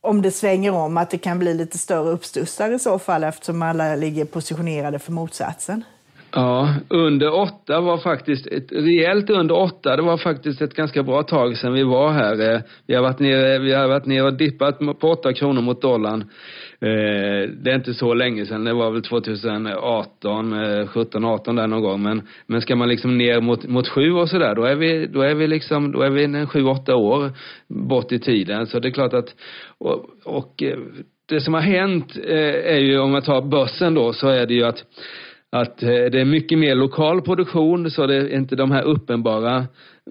om 0.00 0.22
det 0.22 0.30
svänger 0.30 0.72
om, 0.74 0.96
att 0.96 1.10
det 1.10 1.18
kan 1.18 1.38
bli 1.38 1.54
lite 1.54 1.78
större 1.78 2.10
uppstussar 2.10 2.70
i 2.70 2.78
så 2.78 2.98
fall 2.98 3.24
eftersom 3.24 3.62
alla 3.62 3.94
ligger 3.94 4.24
positionerade 4.24 4.98
för 4.98 5.12
motsatsen. 5.12 5.84
Ja, 6.36 6.74
under 6.88 7.34
åtta 7.34 7.80
var 7.80 7.98
faktiskt, 7.98 8.46
ett 8.46 8.72
rejält 8.72 9.30
under 9.30 9.54
åtta, 9.54 9.96
det 9.96 10.02
var 10.02 10.16
faktiskt 10.16 10.62
ett 10.62 10.74
ganska 10.74 11.02
bra 11.02 11.22
tag 11.22 11.56
sedan 11.56 11.72
vi 11.72 11.82
var 11.82 12.12
här. 12.12 12.54
Eh, 12.54 12.60
vi 12.86 12.94
har 12.94 13.02
varit 13.02 13.18
nere, 13.18 13.58
vi 13.58 13.72
har 13.72 13.88
varit 13.88 14.06
nere 14.06 14.22
och 14.22 14.34
dippat 14.34 14.78
på 14.78 15.08
åtta 15.08 15.32
kronor 15.32 15.62
mot 15.62 15.82
dollarn. 15.82 16.20
Eh, 16.80 17.50
det 17.62 17.70
är 17.70 17.74
inte 17.74 17.94
så 17.94 18.14
länge 18.14 18.46
sedan, 18.46 18.64
det 18.64 18.72
var 18.72 18.90
väl 18.90 19.02
2018, 19.02 20.86
17, 20.86 21.24
18 21.24 21.56
där 21.56 21.66
någon 21.66 21.82
gång. 21.82 22.02
Men, 22.02 22.22
men 22.46 22.60
ska 22.60 22.76
man 22.76 22.88
liksom 22.88 23.18
ner 23.18 23.40
mot, 23.40 23.66
mot 23.66 23.88
sju 23.88 24.12
och 24.12 24.28
sådär, 24.28 24.54
då 24.54 24.64
är 24.64 24.74
vi, 24.74 25.06
då 25.06 25.22
är 25.22 25.34
vi 25.34 25.46
liksom, 25.46 25.92
då 25.92 26.02
är 26.02 26.10
vi 26.10 26.24
en 26.24 26.46
sju, 26.46 26.64
åtta 26.64 26.96
år 26.96 27.32
bort 27.68 28.12
i 28.12 28.18
tiden. 28.18 28.66
Så 28.66 28.78
det 28.78 28.88
är 28.88 28.92
klart 28.92 29.14
att, 29.14 29.34
och, 29.78 30.06
och 30.24 30.62
eh, 30.62 30.78
det 31.28 31.40
som 31.40 31.54
har 31.54 31.60
hänt 31.60 32.16
är 32.16 32.78
ju, 32.78 32.98
om 32.98 33.10
man 33.10 33.22
tar 33.22 33.42
börsen 33.42 33.94
då, 33.94 34.12
så 34.12 34.28
är 34.28 34.46
det 34.46 34.54
ju 34.54 34.64
att 34.64 34.84
att 35.54 35.82
eh, 35.82 35.88
det 35.88 36.20
är 36.20 36.24
mycket 36.24 36.58
mer 36.58 36.74
lokal 36.74 37.22
produktion 37.22 37.90
så 37.90 38.06
det 38.06 38.16
är 38.16 38.34
inte 38.34 38.56
de 38.56 38.70
här 38.70 38.82
uppenbara 38.82 39.66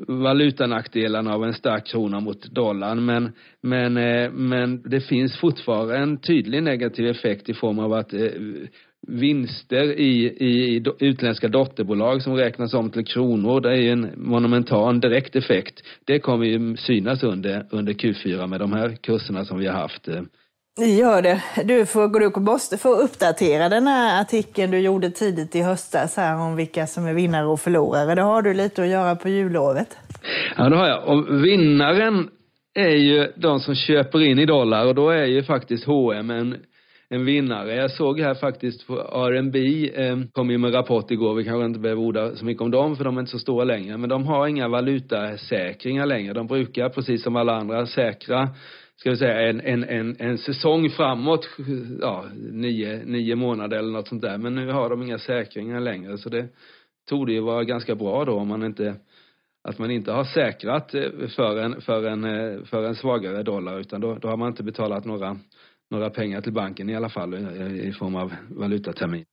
valutanackdelarna 0.08 1.34
av 1.34 1.44
en 1.44 1.54
stark 1.54 1.88
krona 1.88 2.20
mot 2.20 2.44
dollarn 2.52 3.06
men, 3.06 3.32
men, 3.62 3.98
eh, 3.98 4.32
men 4.32 4.82
det 4.86 5.02
finns 5.02 5.38
fortfarande 5.38 5.98
en 5.98 6.18
tydlig 6.18 6.64
negativ 6.64 7.08
effekt 7.08 7.50
i 7.50 7.54
form 7.54 7.80
av 7.80 7.94
att 7.94 8.14
eh, 8.14 8.30
vinster 9.08 10.00
i, 10.00 10.26
i 10.26 10.84
utländska 11.00 11.48
dotterbolag 11.48 12.22
som 12.22 12.36
räknas 12.36 12.74
om 12.74 12.90
till 12.90 13.06
kronor, 13.06 13.62
det 13.62 13.70
är 13.70 13.82
ju 13.82 13.90
en 13.90 14.12
monumental 14.16 15.00
direkt 15.00 15.36
effekt. 15.36 15.84
Det 16.06 16.20
kommer 16.20 16.46
ju 16.46 16.78
synas 16.78 17.24
under, 17.24 17.66
under 17.70 17.94
Q4 17.94 18.48
med 18.48 18.60
de 18.60 18.74
här 18.74 18.96
kurserna 19.02 19.46
som 19.46 19.60
vi 19.60 19.68
har 19.68 19.76
haft. 19.76 20.10
Gör 20.78 21.22
det. 21.22 21.44
Du, 21.64 21.86
får, 21.86 22.20
du 22.20 22.42
måste 22.42 22.78
få 22.78 22.96
uppdatera 22.96 23.70
den 23.70 23.88
här 23.88 24.22
artikeln 24.22 24.72
du 24.72 24.80
gjorde 24.80 25.10
tidigt 25.10 25.56
i 25.56 25.62
höstas 25.62 26.18
här 26.18 26.36
om 26.36 26.56
vilka 26.56 26.88
som 26.88 27.06
är 27.06 27.14
vinnare 27.14 27.46
och 27.46 27.60
förlorare. 27.60 28.16
Det 28.16 28.22
har 28.22 28.42
du 28.42 28.54
lite 28.54 28.82
att 28.82 28.88
göra 28.88 29.16
på 29.16 29.30
jullovet. 29.30 29.98
Ja, 30.58 30.70
det 30.70 30.76
har 30.76 30.88
jag. 30.88 31.08
Och 31.08 31.44
vinnaren 31.46 32.30
är 32.74 32.96
ju 32.96 33.32
de 33.36 33.60
som 33.60 33.76
köper 33.76 34.22
in 34.22 34.40
i 34.40 34.46
dollar 34.46 34.86
och 34.86 34.96
då 34.96 35.10
är 35.10 35.26
ju 35.26 35.44
faktiskt 35.44 35.86
H&M 35.86 36.30
en 36.30 36.56
en 37.10 37.26
vinnare. 37.26 37.76
Jag 37.76 37.92
såg 37.92 38.20
här 38.20 38.34
faktiskt 38.34 38.88
på 38.88 39.00
R&B 39.00 39.90
eh, 39.96 40.18
kom 40.32 40.50
ju 40.50 40.58
med 40.58 40.74
rapport 40.74 41.12
igår, 41.12 41.36
vi 41.36 41.44
kanske 41.44 41.66
inte 41.66 41.80
behöver 41.80 42.02
orda 42.02 42.36
så 42.36 42.46
mycket 42.46 42.62
om 42.62 42.72
dem 42.72 42.96
för 42.96 43.04
de 43.04 43.18
är 43.18 43.20
inte 43.20 43.32
så 43.32 43.40
stora 43.40 43.64
längre, 43.64 43.98
men 43.98 44.10
de 44.10 44.26
har 44.26 44.48
inga 44.48 44.68
valutasäkringar 44.68 46.06
längre. 46.06 46.34
De 46.34 46.48
brukar, 46.48 46.90
precis 46.90 47.24
som 47.24 47.36
alla 47.36 47.56
andra, 47.56 47.86
säkra 47.86 48.50
ska 49.00 49.10
vi 49.10 49.18
säga, 49.18 49.50
en, 49.50 49.62
en, 49.62 49.84
en, 49.84 50.16
en 50.20 50.38
säsong 50.38 50.90
framåt, 50.90 51.50
ja, 52.02 52.26
nio, 52.52 53.06
nio 53.06 53.36
månader 53.36 53.78
eller 53.78 53.92
något 53.92 54.08
sånt 54.08 54.22
där. 54.22 54.38
Men 54.38 54.56
nu 54.56 54.72
har 54.72 54.90
de 54.90 55.04
inga 55.04 55.20
säkringar 55.20 55.80
längre, 55.80 56.18
så 56.18 56.30
det 56.30 56.48
tog 57.10 57.28
det 57.28 57.34
ju 57.34 57.42
vara 57.42 57.64
ganska 57.64 57.96
bra 57.96 58.26
då 58.26 58.34
om 58.34 58.48
man 58.48 58.64
inte 58.64 58.96
att 59.68 59.80
man 59.80 59.92
inte 59.92 60.12
har 60.12 60.24
säkrat 60.24 60.94
eh, 60.94 61.02
för 61.36 61.58
en, 61.58 61.82
för 61.82 62.08
en, 62.08 62.24
eh, 62.24 62.64
för 62.64 62.84
en 62.84 62.96
svagare 62.96 63.44
dollar 63.44 63.80
utan 63.80 64.02
då, 64.02 64.16
då 64.16 64.28
har 64.28 64.38
man 64.38 64.48
inte 64.48 64.64
betalat 64.64 65.06
några 65.06 65.38
några 65.92 66.10
pengar 66.10 66.42
till 66.42 66.54
banken 66.54 66.90
i 66.90 66.96
alla 66.96 67.10
fall 67.10 67.34
i 67.80 67.94
form 68.00 68.16
av 68.16 68.34
valutatermin. 68.50 69.26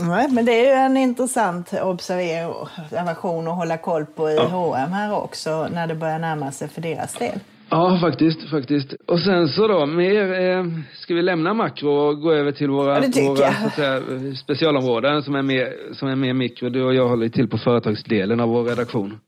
Nej, 0.00 0.30
men 0.30 0.44
det 0.44 0.52
är 0.52 0.64
ju 0.64 0.84
en 0.86 0.96
intressant 0.96 1.72
observation 1.82 3.48
att 3.48 3.56
hålla 3.56 3.78
koll 3.78 4.06
på 4.06 4.30
i 4.30 4.36
ja. 4.36 4.48
H&M 4.48 4.92
här 4.92 5.14
också 5.14 5.68
när 5.72 5.86
det 5.86 5.94
börjar 5.94 6.18
närma 6.18 6.52
sig 6.52 6.68
för 6.68 6.80
deras 6.80 7.14
del. 7.14 7.40
Ja, 7.70 7.98
faktiskt, 8.00 8.50
faktiskt. 8.50 8.94
Och 9.06 9.20
sen 9.20 9.48
så 9.48 9.68
då, 9.68 9.86
mer, 9.86 10.40
eh, 10.40 10.64
ska 10.94 11.14
vi 11.14 11.22
lämna 11.22 11.54
makro 11.54 11.90
och 11.90 12.20
gå 12.20 12.32
över 12.32 12.52
till 12.52 12.70
våra, 12.70 13.04
ja, 13.04 13.28
våra 13.28 13.52
så 13.52 13.66
att 13.66 13.74
säga, 13.74 14.00
specialområden 14.44 15.22
som 15.22 15.34
är, 15.34 15.42
mer, 15.42 15.94
som 15.94 16.08
är 16.08 16.16
mer 16.16 16.32
mikro. 16.32 16.68
Du 16.68 16.84
och 16.84 16.94
jag 16.94 17.08
håller 17.08 17.28
till 17.28 17.48
på 17.48 17.58
företagsdelen 17.58 18.40
av 18.40 18.48
vår 18.48 18.64
redaktion. 18.64 19.20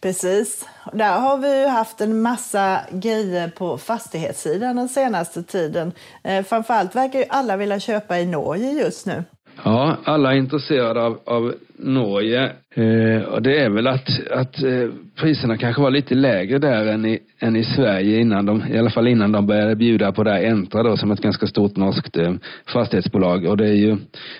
Precis. 0.00 0.68
Där 0.92 1.20
har 1.20 1.38
vi 1.38 1.68
haft 1.68 2.00
en 2.00 2.22
massa 2.22 2.80
grejer 2.90 3.48
på 3.48 3.78
fastighetssidan 3.78 4.76
den 4.76 4.88
senaste 4.88 5.42
tiden. 5.42 5.92
Eh, 6.24 6.44
framförallt 6.44 6.96
verkar 6.96 7.18
ju 7.18 7.24
alla 7.28 7.56
vilja 7.56 7.80
köpa 7.80 8.18
i 8.18 8.26
Norge 8.26 8.70
just 8.70 9.06
nu. 9.06 9.24
Ja, 9.64 9.96
alla 10.04 10.32
är 10.32 10.38
intresserade 10.38 11.00
av, 11.02 11.20
av 11.24 11.54
Norge. 11.76 12.52
Eh, 12.74 13.22
och 13.22 13.42
det 13.42 13.60
är 13.60 13.70
väl 13.70 13.86
att, 13.86 14.08
att 14.30 14.62
eh, 14.62 14.88
priserna 15.16 15.56
kanske 15.56 15.82
var 15.82 15.90
lite 15.90 16.14
lägre 16.14 16.58
där 16.58 16.86
än 16.86 17.04
i, 17.04 17.18
än 17.38 17.56
i 17.56 17.64
Sverige 17.64 18.20
innan 18.20 18.46
de, 18.46 18.62
i 18.72 18.78
alla 18.78 18.90
fall 18.90 19.08
innan 19.08 19.32
de 19.32 19.46
började 19.46 19.76
bjuda 19.76 20.12
på 20.12 20.24
det 20.24 20.30
här 20.30 20.44
Entra 20.44 20.82
då 20.82 20.96
som 20.96 21.10
ett 21.10 21.20
ganska 21.20 21.46
stort 21.46 21.76
norskt 21.76 22.16
eh, 22.16 22.34
fastighetsbolag. 22.72 23.46
Och 23.46 23.56
det 23.56 23.68
är 23.68 23.74
ju, 23.74 23.96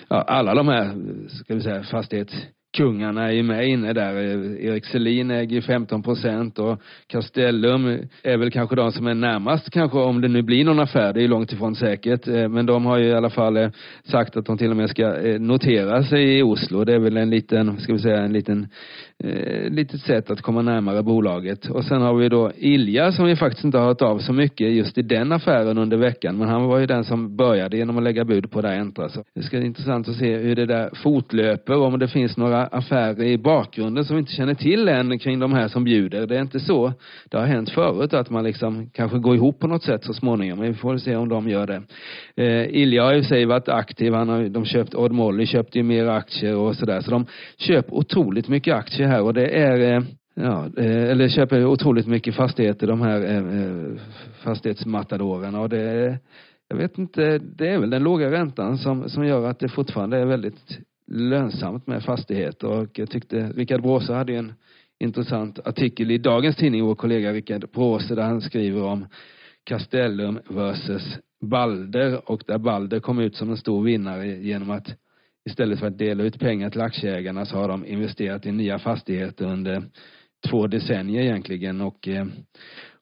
ja, 0.07 0.21
alla 0.21 0.55
de 0.55 0.67
här, 0.67 0.91
ska 1.29 1.55
vi 1.55 1.61
säga, 1.61 1.83
fastighets 1.83 2.33
kungarna 2.73 3.27
är 3.27 3.31
ju 3.31 3.43
med 3.43 3.67
inne 3.67 3.93
där. 3.93 4.15
Erik 4.65 4.85
Selin 4.85 5.31
äger 5.31 5.61
15 5.61 6.03
procent 6.03 6.59
och 6.59 6.81
Castellum 7.07 7.99
är 8.23 8.37
väl 8.37 8.51
kanske 8.51 8.75
de 8.75 8.91
som 8.91 9.07
är 9.07 9.13
närmast 9.13 9.69
kanske 9.69 9.97
om 9.97 10.21
det 10.21 10.27
nu 10.27 10.41
blir 10.41 10.65
någon 10.65 10.79
affär. 10.79 11.13
Det 11.13 11.19
är 11.19 11.21
ju 11.21 11.27
långt 11.27 11.53
ifrån 11.53 11.75
säkert. 11.75 12.27
Eh, 12.27 12.47
men 12.49 12.65
de 12.65 12.85
har 12.85 12.97
ju 12.97 13.05
i 13.05 13.13
alla 13.13 13.29
fall 13.29 13.57
eh, 13.57 13.69
sagt 14.03 14.37
att 14.37 14.45
de 14.45 14.57
till 14.57 14.69
och 14.69 14.77
med 14.77 14.89
ska 14.89 15.17
eh, 15.17 15.39
notera 15.39 16.03
sig 16.03 16.39
i 16.39 16.43
Oslo. 16.43 16.83
Det 16.83 16.93
är 16.93 16.99
väl 16.99 17.17
en 17.17 17.29
liten, 17.29 17.77
ska 17.79 17.93
vi 17.93 17.99
säga 17.99 18.21
en 18.21 18.33
liten 18.33 18.67
eh, 19.23 19.69
litet 19.69 20.01
sätt 20.01 20.31
att 20.31 20.41
komma 20.41 20.61
närmare 20.61 21.03
bolaget. 21.03 21.69
Och 21.69 21.85
sen 21.85 22.01
har 22.01 22.15
vi 22.15 22.29
då 22.29 22.51
Ilja 22.57 23.11
som 23.11 23.25
vi 23.25 23.35
faktiskt 23.35 23.65
inte 23.65 23.77
har 23.77 23.85
hört 23.85 24.01
av 24.01 24.19
så 24.19 24.33
mycket 24.33 24.71
just 24.71 24.97
i 24.97 25.01
den 25.01 25.31
affären 25.31 25.77
under 25.77 25.97
veckan. 25.97 26.37
Men 26.37 26.47
han 26.47 26.63
var 26.63 26.79
ju 26.79 26.85
den 26.85 27.03
som 27.03 27.35
började 27.35 27.77
genom 27.77 27.97
att 27.97 28.03
lägga 28.03 28.25
bud 28.25 28.51
på 28.51 28.61
det 28.61 28.67
här 28.67 28.79
Entra. 28.79 29.09
Så 29.09 29.23
det 29.35 29.43
ska 29.43 29.57
bli 29.57 29.65
intressant 29.65 30.07
att 30.07 30.15
se 30.15 30.37
hur 30.37 30.55
det 30.55 30.65
där 30.65 30.89
fortlöper, 31.03 31.77
om 31.77 31.99
det 31.99 32.07
finns 32.07 32.37
några 32.37 32.62
affärer 32.71 33.23
i 33.23 33.37
bakgrunden 33.37 34.05
som 34.05 34.15
vi 34.15 34.19
inte 34.19 34.31
känner 34.31 34.53
till 34.53 34.87
än 34.87 35.19
kring 35.19 35.39
de 35.39 35.53
här 35.53 35.67
som 35.67 35.83
bjuder. 35.83 36.27
Det 36.27 36.37
är 36.37 36.41
inte 36.41 36.59
så 36.59 36.93
det 37.29 37.37
har 37.37 37.45
hänt 37.45 37.69
förut 37.69 38.13
att 38.13 38.29
man 38.29 38.43
liksom 38.43 38.89
kanske 38.89 39.17
går 39.17 39.35
ihop 39.35 39.59
på 39.59 39.67
något 39.67 39.83
sätt 39.83 40.03
så 40.03 40.13
småningom. 40.13 40.59
Men 40.59 40.67
vi 40.67 40.73
får 40.73 40.97
se 40.97 41.15
om 41.15 41.29
de 41.29 41.49
gör 41.49 41.67
det. 41.67 41.83
Eh, 42.35 42.81
Ilja 42.81 43.03
har 43.03 43.13
ju 43.13 43.23
sig 43.23 43.45
varit 43.45 43.69
aktiv. 43.69 44.13
Han 44.13 44.29
har, 44.29 44.43
de 44.43 44.65
köpt, 44.65 44.95
Odd 44.95 45.11
Molly 45.11 45.45
köpte 45.45 45.77
ju 45.77 45.83
mer 45.83 46.05
aktier 46.05 46.55
och 46.55 46.75
sådär. 46.75 47.01
Så 47.01 47.11
de 47.11 47.25
köper 47.57 47.93
otroligt 47.93 48.47
mycket 48.47 48.75
aktier 48.75 49.07
här 49.07 49.21
och 49.21 49.33
det 49.33 49.47
är 49.47 49.95
eh, 49.95 50.03
Ja, 50.35 50.69
eh, 50.77 51.03
eller 51.03 51.29
köper 51.29 51.65
otroligt 51.65 52.07
mycket 52.07 52.35
fastigheter, 52.35 52.87
de 52.87 53.01
här 53.01 53.21
eh, 53.21 53.37
eh, 53.37 53.99
fastighetsmatadorerna 54.43 55.61
och 55.61 55.69
det 55.69 56.19
jag 56.67 56.77
vet 56.77 56.97
inte, 56.97 57.37
det 57.37 57.69
är 57.69 57.79
väl 57.79 57.89
den 57.89 58.03
låga 58.03 58.31
räntan 58.31 58.77
som, 58.77 59.09
som 59.09 59.25
gör 59.25 59.49
att 59.49 59.59
det 59.59 59.69
fortfarande 59.69 60.17
är 60.17 60.25
väldigt 60.25 60.79
lönsamt 61.07 61.87
med 61.87 62.03
fastigheter 62.03 62.67
och 62.67 62.99
jag 62.99 63.09
tyckte 63.09 63.47
Rickard 63.55 63.81
Bråse 63.81 64.13
hade 64.13 64.35
en 64.35 64.53
intressant 64.99 65.59
artikel 65.67 66.11
i 66.11 66.17
dagens 66.17 66.55
tidning, 66.55 66.83
vår 66.83 66.95
kollega 66.95 67.33
Rickard 67.33 67.71
Bråse, 67.71 68.15
där 68.15 68.23
han 68.23 68.41
skriver 68.41 68.83
om 68.83 69.07
Castellum 69.63 70.39
versus 70.49 71.19
Balder. 71.41 72.31
Och 72.31 72.43
där 72.47 72.57
Balder 72.57 72.99
kom 72.99 73.19
ut 73.19 73.35
som 73.35 73.49
en 73.49 73.57
stor 73.57 73.83
vinnare 73.83 74.27
genom 74.27 74.69
att 74.69 74.87
istället 75.49 75.79
för 75.79 75.87
att 75.87 75.97
dela 75.97 76.23
ut 76.23 76.39
pengar 76.39 76.69
till 76.69 76.81
aktieägarna 76.81 77.45
så 77.45 77.55
har 77.57 77.67
de 77.67 77.85
investerat 77.85 78.45
i 78.45 78.51
nya 78.51 78.79
fastigheter 78.79 79.45
under 79.45 79.83
två 80.49 80.67
decennier 80.67 81.21
egentligen. 81.21 81.81
Och 81.81 82.07
eh, 82.07 82.25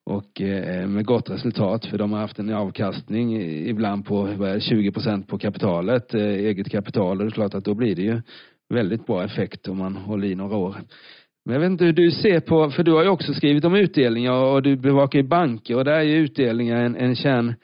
och 0.06 0.42
eh, 0.42 0.88
med 0.88 1.06
gott 1.06 1.30
resultat 1.30 1.86
för 1.86 1.98
de 1.98 2.12
har 2.12 2.20
haft 2.20 2.40
en 2.40 2.54
avkastning 2.54 3.42
ibland 3.68 4.06
på 4.06 4.28
20 4.60 4.92
procent 4.92 5.28
på 5.28 5.38
kapitalet, 5.38 6.14
eh, 6.14 6.22
eget 6.22 6.72
kapital 6.72 7.18
och 7.18 7.26
det 7.26 7.30
är 7.30 7.34
klart 7.34 7.54
att 7.54 7.66
då 7.66 7.74
blir 7.74 7.96
det 7.96 8.02
ju 8.02 8.22
väldigt 8.70 9.06
bra 9.06 9.24
effekt 9.24 9.68
om 9.68 9.78
man 9.78 9.96
håller 9.96 10.28
i 10.28 10.36
några 10.36 10.58
år. 10.58 10.76
Men 11.46 11.54
jag 11.54 11.60
vet 11.60 11.72
inte 11.72 11.86
hur 11.86 11.94
du 11.94 12.12
ser 12.12 12.40
på, 12.40 12.72
för 12.72 12.84
du 12.84 12.92
har 12.92 13.04
ju 13.04 13.10
också 13.10 13.34
skrivit 13.34 13.66
om 13.66 13.76
utdelningar 13.76 14.34
och 14.34 14.62
du 14.62 14.76
bevakar 14.76 15.20
ju 15.20 15.28
banker 15.28 15.78
och 15.78 15.86
där 15.86 15.94
är 15.94 16.02
ju 16.02 16.16
utdelningar 16.16 16.84
en, 16.84 16.96
en 16.96 17.16
kärn 17.16 17.56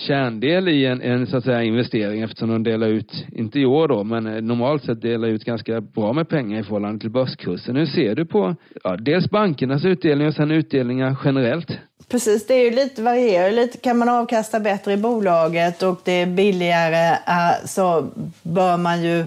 kärndel 0.00 0.68
i 0.68 0.86
en, 0.86 1.02
en 1.02 1.26
så 1.26 1.36
att 1.36 1.44
säga 1.44 1.62
investering 1.62 2.22
eftersom 2.22 2.48
de 2.48 2.62
delar 2.62 2.86
ut, 2.86 3.24
inte 3.32 3.60
i 3.60 3.66
år 3.66 3.88
då, 3.88 4.04
men 4.04 4.26
eh, 4.26 4.42
normalt 4.42 4.84
sett 4.84 5.02
delar 5.02 5.28
ut 5.28 5.44
ganska 5.44 5.80
bra 5.80 6.12
med 6.12 6.28
pengar 6.28 6.60
i 6.60 6.62
förhållande 6.62 7.00
till 7.00 7.10
börskursen. 7.10 7.76
Hur 7.76 7.86
ser 7.86 8.14
du 8.14 8.26
på 8.26 8.56
ja, 8.84 8.96
dels 8.96 9.30
bankernas 9.30 9.84
utdelning 9.84 10.28
och 10.28 10.34
sen 10.34 10.50
utdelningar 10.50 11.16
generellt? 11.24 11.70
Precis, 12.08 12.46
det 12.46 12.54
är 12.54 12.64
ju 12.64 12.70
lite 12.70 13.02
varierar 13.02 13.50
lite. 13.50 13.78
Kan 13.78 13.98
man 13.98 14.08
avkasta 14.08 14.60
bättre 14.60 14.92
i 14.92 14.96
bolaget 14.96 15.82
och 15.82 16.00
det 16.04 16.12
är 16.12 16.26
billigare 16.26 17.08
eh, 17.08 17.66
så 17.66 18.06
bör 18.42 18.76
man 18.76 19.02
ju 19.02 19.24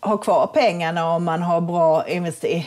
ha 0.00 0.16
kvar 0.16 0.46
pengarna 0.46 1.14
om 1.14 1.24
man 1.24 1.42
har 1.42 1.60
bra 1.60 2.04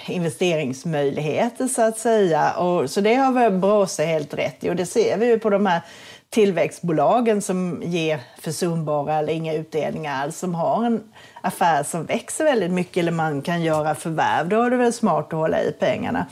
investeringsmöjligheter 0.07 1.67
så 1.67 1.81
att 1.81 1.97
säga. 1.97 2.51
Och, 2.51 2.89
så 2.89 3.01
det 3.01 3.15
har 3.15 3.31
väl 3.31 3.51
Bråse 3.51 4.05
helt 4.05 4.33
rätt 4.33 4.63
i 4.63 4.69
och 4.69 4.75
det 4.75 4.85
ser 4.85 5.17
vi 5.17 5.25
ju 5.25 5.39
på 5.39 5.49
de 5.49 5.65
här 5.65 5.81
tillväxtbolagen 6.33 7.41
som 7.41 7.81
ger 7.85 8.19
försumbara 8.39 9.13
eller 9.13 9.33
inga 9.33 9.53
utdelningar 9.53 10.23
alls, 10.23 10.37
som 10.37 10.55
har 10.55 10.85
en 10.85 11.03
affär 11.41 11.83
som 11.83 12.05
växer 12.05 12.43
väldigt 12.43 12.71
mycket 12.71 12.97
eller 12.97 13.11
man 13.11 13.41
kan 13.41 13.61
göra 13.61 13.95
förvärv, 13.95 14.49
då 14.49 14.61
är 14.61 14.69
det 14.69 14.77
väl 14.77 14.93
smart 14.93 15.25
att 15.25 15.39
hålla 15.39 15.61
i 15.61 15.71
pengarna. 15.79 16.25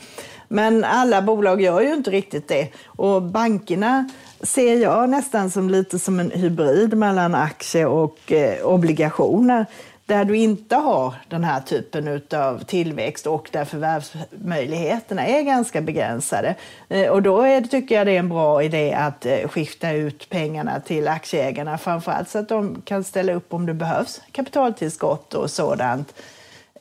Men 0.48 0.84
alla 0.84 1.22
bolag 1.22 1.60
gör 1.60 1.80
ju 1.80 1.94
inte 1.94 2.10
riktigt 2.10 2.48
det. 2.48 2.68
Och 2.86 3.22
bankerna 3.22 4.08
ser 4.40 4.76
jag 4.76 5.10
nästan 5.10 5.50
som 5.50 5.70
lite 5.70 5.98
som 5.98 6.20
en 6.20 6.30
hybrid 6.30 6.96
mellan 6.96 7.34
aktier 7.34 7.86
och 7.86 8.32
eh, 8.32 8.66
obligationer 8.66 9.66
där 10.12 10.24
du 10.24 10.36
inte 10.36 10.76
har 10.76 11.14
den 11.28 11.44
här 11.44 11.60
typen 11.60 12.20
av 12.34 12.64
tillväxt 12.64 13.26
och 13.26 13.48
där 13.52 13.64
förvärvsmöjligheterna 13.64 15.26
är 15.26 15.42
ganska 15.42 15.80
begränsade. 15.80 16.54
Eh, 16.88 17.10
och 17.10 17.22
då 17.22 17.42
är, 17.42 17.60
tycker 17.60 17.94
jag 17.94 18.06
det 18.06 18.12
är 18.12 18.18
en 18.18 18.28
bra 18.28 18.62
idé 18.62 18.94
att 18.94 19.26
eh, 19.26 19.48
skifta 19.48 19.92
ut 19.92 20.28
pengarna 20.28 20.80
till 20.80 21.08
aktieägarna, 21.08 21.78
framförallt 21.78 22.28
så 22.28 22.38
att 22.38 22.48
de 22.48 22.82
kan 22.84 23.04
ställa 23.04 23.32
upp 23.32 23.54
om 23.54 23.66
det 23.66 23.74
behövs 23.74 24.20
kapitaltillskott 24.32 25.34
och 25.34 25.50
sådant 25.50 26.14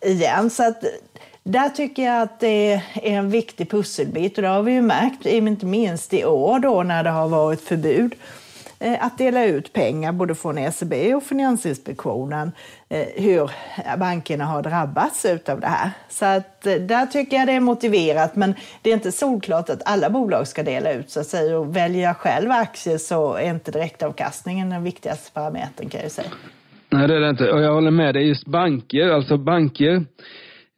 igen. 0.01 0.49
Så 0.49 0.67
att 0.67 0.83
eh, 0.83 0.89
där 1.43 1.69
tycker 1.69 2.03
jag 2.03 2.21
att 2.21 2.39
det 2.39 2.73
är 2.73 2.81
en 2.93 3.29
viktig 3.29 3.69
pusselbit 3.69 4.37
och 4.37 4.41
det 4.41 4.49
har 4.49 4.63
vi 4.63 4.71
ju 4.71 4.81
märkt, 4.81 5.25
inte 5.25 5.65
minst 5.65 6.13
i 6.13 6.25
år 6.25 6.59
då 6.59 6.83
när 6.83 7.03
det 7.03 7.09
har 7.09 7.27
varit 7.27 7.61
förbud 7.61 8.15
att 8.99 9.17
dela 9.17 9.45
ut 9.45 9.73
pengar 9.73 10.11
både 10.11 10.35
från 10.35 10.57
ECB 10.57 11.13
och 11.15 11.23
Finansinspektionen 11.23 12.51
Eh, 12.91 13.23
hur 13.23 13.51
bankerna 13.97 14.45
har 14.45 14.61
drabbats 14.63 15.25
av 15.25 15.59
det 15.59 15.67
här. 15.67 15.91
Så 16.09 16.25
att 16.25 16.67
eh, 16.67 16.73
där 16.73 17.05
tycker 17.05 17.37
jag 17.37 17.47
det 17.47 17.53
är 17.53 17.59
motiverat 17.59 18.35
men 18.35 18.55
det 18.81 18.89
är 18.89 18.93
inte 18.93 19.11
solklart 19.11 19.69
att 19.69 19.81
alla 19.85 20.09
bolag 20.09 20.47
ska 20.47 20.63
dela 20.63 20.93
ut 20.93 21.09
så 21.09 21.19
att 21.19 21.25
säga. 21.25 21.59
Och 21.59 21.75
väljer 21.75 22.03
jag 22.03 22.17
själv 22.17 22.51
aktier 22.51 22.97
så 22.97 23.33
är 23.33 23.49
inte 23.49 23.71
direktavkastningen 23.71 24.69
den 24.69 24.83
viktigaste 24.83 25.31
parametern 25.33 25.89
kan 25.89 26.01
jag 26.01 26.11
säga. 26.11 26.27
Nej 26.89 27.07
det 27.07 27.15
är 27.15 27.19
det 27.19 27.29
inte 27.29 27.51
och 27.51 27.61
jag 27.61 27.73
håller 27.73 27.91
med 27.91 28.13
dig. 28.15 28.27
Just 28.27 28.47
banker, 28.47 29.09
alltså 29.09 29.37
banker 29.37 29.95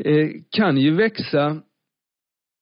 eh, 0.05 0.27
kan 0.49 0.77
ju 0.77 0.95
växa 0.95 1.61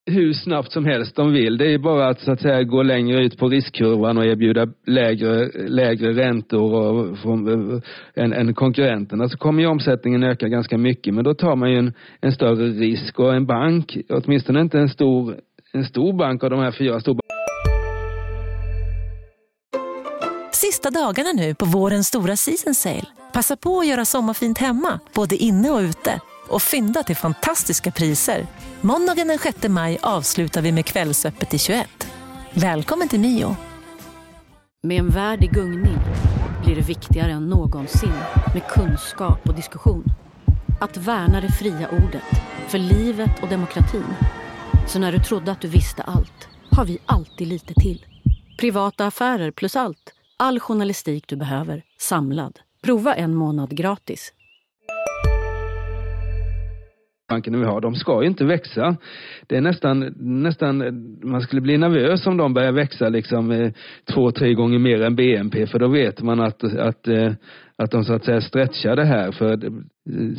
hur 0.06 0.34
snabbt 0.34 0.72
som 0.72 0.86
helst 0.86 1.16
de 1.16 1.34
vill. 1.34 1.58
Det 1.58 1.74
är 1.74 1.78
bara 1.78 2.10
att 2.10 2.20
så 2.20 2.32
att 2.32 2.42
säga 2.42 2.64
gå 2.64 2.84
längre 2.84 3.26
ut 3.26 3.38
på 3.38 3.50
riskkurvan 3.50 4.18
och 4.18 4.26
erbjuda 4.26 4.68
lägre, 4.88 5.52
lägre 5.68 6.12
räntor 6.12 6.74
och, 6.74 7.18
från, 7.18 7.48
eh, 7.48 8.24
än, 8.24 8.34
än 8.34 8.54
konkurrenterna 8.54 9.30
så 9.30 9.38
kommer 9.38 9.62
ju 9.62 9.68
omsättningen 9.68 10.24
öka 10.24 10.48
ganska 10.48 10.78
mycket 10.78 11.14
men 11.14 11.24
då 11.24 11.34
tar 11.34 11.56
man 11.56 11.72
ju 11.72 11.78
en, 11.78 11.94
en 12.22 12.32
större 12.32 12.68
risk 12.68 13.20
och 13.20 13.34
en 13.34 13.46
bank, 13.46 13.98
åtminstone 14.10 14.62
inte 14.62 14.80
en 14.80 14.90
stor, 14.90 15.36
en 15.74 15.86
stor 15.86 16.14
bank 16.14 16.44
av 16.44 16.50
de 16.50 16.60
här 16.60 16.72
fyra 16.72 17.00
stora 17.00 17.20
sista 20.54 20.90
dagarna 20.90 21.32
nu 21.36 21.56
på 21.56 21.66
vårens 21.66 22.08
stora 22.08 22.36
season 22.36 22.76
sale. 22.76 23.06
Passa 23.34 23.56
på 23.56 23.80
att 23.80 23.88
göra 23.88 24.06
sommarfint 24.06 24.58
hemma, 24.58 25.00
både 25.16 25.36
inne 25.36 25.70
och 25.70 25.80
ute. 25.80 26.22
Och 26.52 26.62
fynda 26.62 27.04
till 27.04 27.16
fantastiska 27.16 27.92
priser. 27.92 28.48
Måndagen 28.82 29.28
den 29.28 29.38
6 29.38 29.68
maj 29.68 29.98
avslutar 30.02 30.62
vi 30.62 30.72
med 30.72 30.86
Kvällsöppet 30.86 31.54
i 31.54 31.58
21. 31.58 31.88
Välkommen 32.54 33.08
till 33.08 33.20
Mio. 33.20 33.56
Med 34.84 35.00
en 35.00 35.10
värld 35.10 35.44
i 35.44 35.48
gungning 35.48 35.98
blir 36.64 36.76
det 36.76 36.82
viktigare 36.82 37.32
än 37.32 37.50
någonsin 37.50 38.14
med 38.54 38.68
kunskap 38.68 39.50
och 39.50 39.56
diskussion. 39.56 40.04
Att 40.82 40.98
värna 40.98 41.42
det 41.42 41.52
fria 41.52 41.90
ordet, 41.90 42.42
för 42.68 42.78
livet 42.78 43.44
och 43.44 43.50
demokratin. 43.50 44.14
Så 44.88 45.00
när 45.00 45.12
du 45.12 45.20
trodde 45.20 45.52
att 45.52 45.62
du 45.62 45.68
visste 45.68 46.04
allt, 46.04 46.48
har 46.72 46.86
vi 46.86 46.98
alltid 47.06 47.48
lite 47.48 47.74
till. 47.74 48.06
Privata 48.60 49.06
affärer 49.06 49.52
plus 49.52 49.76
allt. 49.76 50.14
All 50.38 50.60
journalistik 50.60 51.28
du 51.28 51.36
behöver, 51.36 51.84
samlad. 52.00 52.60
Prova 52.84 53.16
en 53.16 53.36
månad 53.36 53.78
gratis 53.78 54.34
bankerna 57.32 57.58
vi 57.58 57.66
har, 57.66 57.82
de 57.82 57.96
ska 57.96 58.22
ju 58.22 58.28
inte 58.28 58.46
växa. 58.46 58.96
Det 59.48 59.58
är 59.58 59.62
nästan, 59.62 60.14
nästan, 60.20 60.78
man 61.24 61.42
skulle 61.42 61.62
bli 61.62 61.78
nervös 61.78 62.28
om 62.28 62.38
de 62.38 62.54
börjar 62.54 62.72
växa 62.72 63.10
liksom 63.10 63.52
eh, 63.52 63.72
två, 64.14 64.32
tre 64.32 64.54
gånger 64.54 64.80
mer 64.80 65.02
än 65.02 65.16
BNP 65.16 65.68
för 65.68 65.80
då 65.80 65.88
vet 65.88 66.22
man 66.22 66.40
att, 66.40 66.64
att, 66.64 67.08
eh, 67.08 67.32
att 67.76 67.92
de 67.92 68.04
så 68.04 68.14
att 68.14 68.26
säga 68.26 68.42
stretchar 68.42 68.96
det 68.96 69.06
här. 69.06 69.32
För 69.32 69.52
eh, 69.52 69.72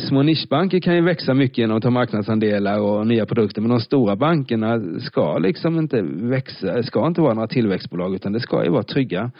små 0.08 0.22
nischbanker 0.22 0.80
kan 0.80 0.94
ju 0.94 1.02
växa 1.02 1.34
mycket 1.34 1.58
genom 1.58 1.76
att 1.76 1.82
ta 1.82 1.90
marknadsandelar 1.90 2.80
och 2.80 3.06
nya 3.06 3.26
produkter 3.26 3.60
men 3.60 3.70
de 3.70 3.80
stora 3.80 4.16
bankerna 4.16 5.00
ska 5.00 5.38
liksom 5.38 5.78
inte 5.78 6.02
växa, 6.02 6.82
ska 6.82 7.06
inte 7.06 7.20
vara 7.20 7.34
några 7.34 7.48
tillväxtbolag 7.48 8.14
utan 8.14 8.32
det 8.32 8.40
ska 8.40 8.64
ju 8.64 8.70
vara 8.70 8.82
trygga, 8.82 9.30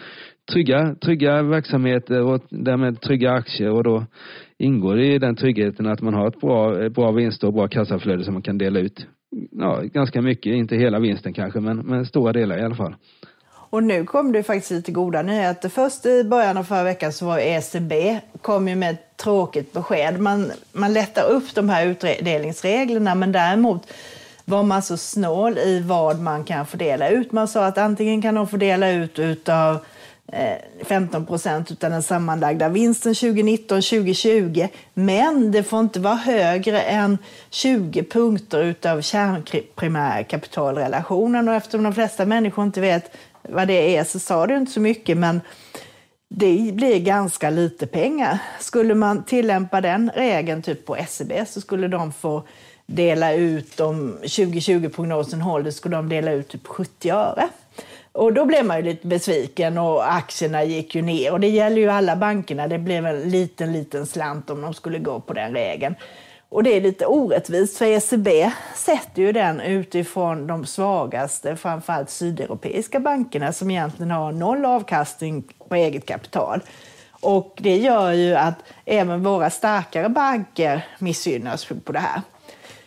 trygga, 0.52 0.94
trygga 0.94 1.42
verksamheter 1.42 2.22
och 2.22 2.42
därmed 2.50 3.00
trygga 3.00 3.32
aktier 3.32 3.70
och 3.70 3.84
då 3.84 4.04
ingår 4.58 4.96
det 4.96 5.14
i 5.14 5.18
den 5.18 5.36
tryggheten 5.36 5.86
att 5.86 6.00
man 6.00 6.14
har 6.14 6.28
ett 6.28 6.40
bra, 6.40 6.88
bra 6.88 7.10
vinst 7.10 7.44
och 7.44 7.52
bra 7.52 7.68
kassaflöde 7.68 8.24
som 8.24 8.34
man 8.34 8.42
kan 8.42 8.58
dela 8.58 8.80
ut. 8.80 9.06
Ja, 9.50 9.80
ganska 9.82 10.22
mycket, 10.22 10.52
inte 10.52 10.76
hela 10.76 10.98
vinsten 10.98 11.32
kanske, 11.32 11.60
men, 11.60 11.76
men 11.76 12.06
stora 12.06 12.32
delar 12.32 12.58
i 12.58 12.62
alla 12.62 12.74
fall. 12.74 12.94
Och 13.72 13.82
nu 13.82 14.04
kom 14.04 14.32
det 14.32 14.42
faktiskt 14.42 14.70
lite 14.70 14.92
goda 14.92 15.22
nyheter. 15.22 15.68
Först 15.68 16.06
i 16.06 16.24
början 16.24 16.56
av 16.56 16.64
förra 16.64 16.82
veckan 16.84 17.12
så 17.12 17.26
var 17.26 17.38
ECB 17.38 18.20
kom 18.42 18.68
ju 18.68 18.76
med 18.76 18.90
ett 18.90 19.16
tråkigt 19.16 19.72
besked. 19.72 20.20
Man, 20.20 20.50
man 20.72 20.92
lättar 20.92 21.30
upp 21.30 21.54
de 21.54 21.68
här 21.68 21.86
utdelningsreglerna 21.86 23.14
men 23.14 23.32
däremot 23.32 23.92
var 24.44 24.62
man 24.62 24.82
så 24.82 24.96
snål 24.96 25.58
i 25.58 25.80
vad 25.80 26.20
man 26.20 26.44
kan 26.44 26.66
fördela 26.66 27.08
ut. 27.08 27.32
Man 27.32 27.48
sa 27.48 27.66
att 27.66 27.78
antingen 27.78 28.22
kan 28.22 28.34
de 28.34 28.46
fördela 28.46 28.90
ut 28.90 29.18
utav 29.18 29.78
Eh, 30.34 30.56
15 30.84 31.26
procent 31.26 31.84
av 31.84 31.90
den 31.90 32.02
sammanlagda 32.02 32.68
vinsten 32.68 33.14
2019-2020. 33.14 34.68
Men 34.94 35.52
det 35.52 35.62
får 35.62 35.80
inte 35.80 36.00
vara 36.00 36.14
högre 36.14 36.82
än 36.82 37.18
20 37.50 38.02
punkter 38.02 38.62
utav 38.62 39.00
kärnprimärkapitalrelationen. 39.00 41.48
Och 41.48 41.54
eftersom 41.54 41.82
de 41.82 41.94
flesta 41.94 42.26
människor 42.26 42.64
inte 42.64 42.80
vet 42.80 43.16
vad 43.42 43.68
det 43.68 43.96
är 43.96 44.04
så 44.04 44.18
sa 44.18 44.46
det 44.46 44.56
inte 44.56 44.72
så 44.72 44.80
mycket. 44.80 45.16
Men 45.16 45.40
det 46.28 46.74
blir 46.74 46.98
ganska 46.98 47.50
lite 47.50 47.86
pengar. 47.86 48.38
Skulle 48.60 48.94
man 48.94 49.24
tillämpa 49.24 49.80
den 49.80 50.10
regeln 50.14 50.62
typ 50.62 50.86
på 50.86 50.96
SEB 51.08 51.32
så 51.46 51.60
skulle 51.60 51.88
de 51.88 52.12
få 52.12 52.42
dela 52.86 53.32
ut, 53.32 53.80
om 53.80 54.18
2020-prognosen 54.22 55.40
håller, 55.40 55.70
skulle 55.70 55.96
de 55.96 56.08
dela 56.08 56.32
ut 56.32 56.48
typ 56.48 56.66
70 56.66 57.10
öre. 57.10 57.48
Och 58.12 58.32
då 58.32 58.44
blev 58.44 58.64
man 58.64 58.76
ju 58.76 58.82
lite 58.82 59.06
besviken 59.06 59.78
och 59.78 60.14
aktierna 60.14 60.64
gick 60.64 60.94
ju 60.94 61.02
ner. 61.02 61.32
Och 61.32 61.40
det 61.40 61.48
gäller 61.48 61.76
ju 61.76 61.90
alla 61.90 62.16
bankerna. 62.16 62.66
Det 62.68 62.78
blev 62.78 63.06
en 63.06 63.20
liten, 63.20 63.72
liten 63.72 64.06
slant 64.06 64.50
om 64.50 64.60
de 64.60 64.74
skulle 64.74 64.98
gå 64.98 65.20
på 65.20 65.32
den 65.32 65.52
regeln. 65.52 65.94
Och 66.48 66.62
det 66.62 66.76
är 66.76 66.80
lite 66.80 67.06
orättvist 67.06 67.78
för 67.78 67.84
ECB 67.84 68.50
sätter 68.74 69.22
ju 69.22 69.32
den 69.32 69.60
utifrån 69.60 70.46
de 70.46 70.66
svagaste, 70.66 71.56
framförallt 71.56 72.10
sydeuropeiska 72.10 73.00
bankerna 73.00 73.52
som 73.52 73.70
egentligen 73.70 74.10
har 74.10 74.32
noll 74.32 74.64
avkastning 74.64 75.44
på 75.68 75.74
eget 75.74 76.06
kapital. 76.06 76.60
Och 77.10 77.58
det 77.60 77.76
gör 77.76 78.12
ju 78.12 78.34
att 78.34 78.54
även 78.84 79.22
våra 79.22 79.50
starkare 79.50 80.08
banker 80.08 80.86
missgynnas 80.98 81.68
på 81.84 81.92
det 81.92 81.98
här. 81.98 82.22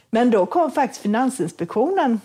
Men 0.10 0.32
då 0.32 0.46
kom 0.46 0.72
faktiskt 0.72 1.02
Finansinspektionen 1.02 2.20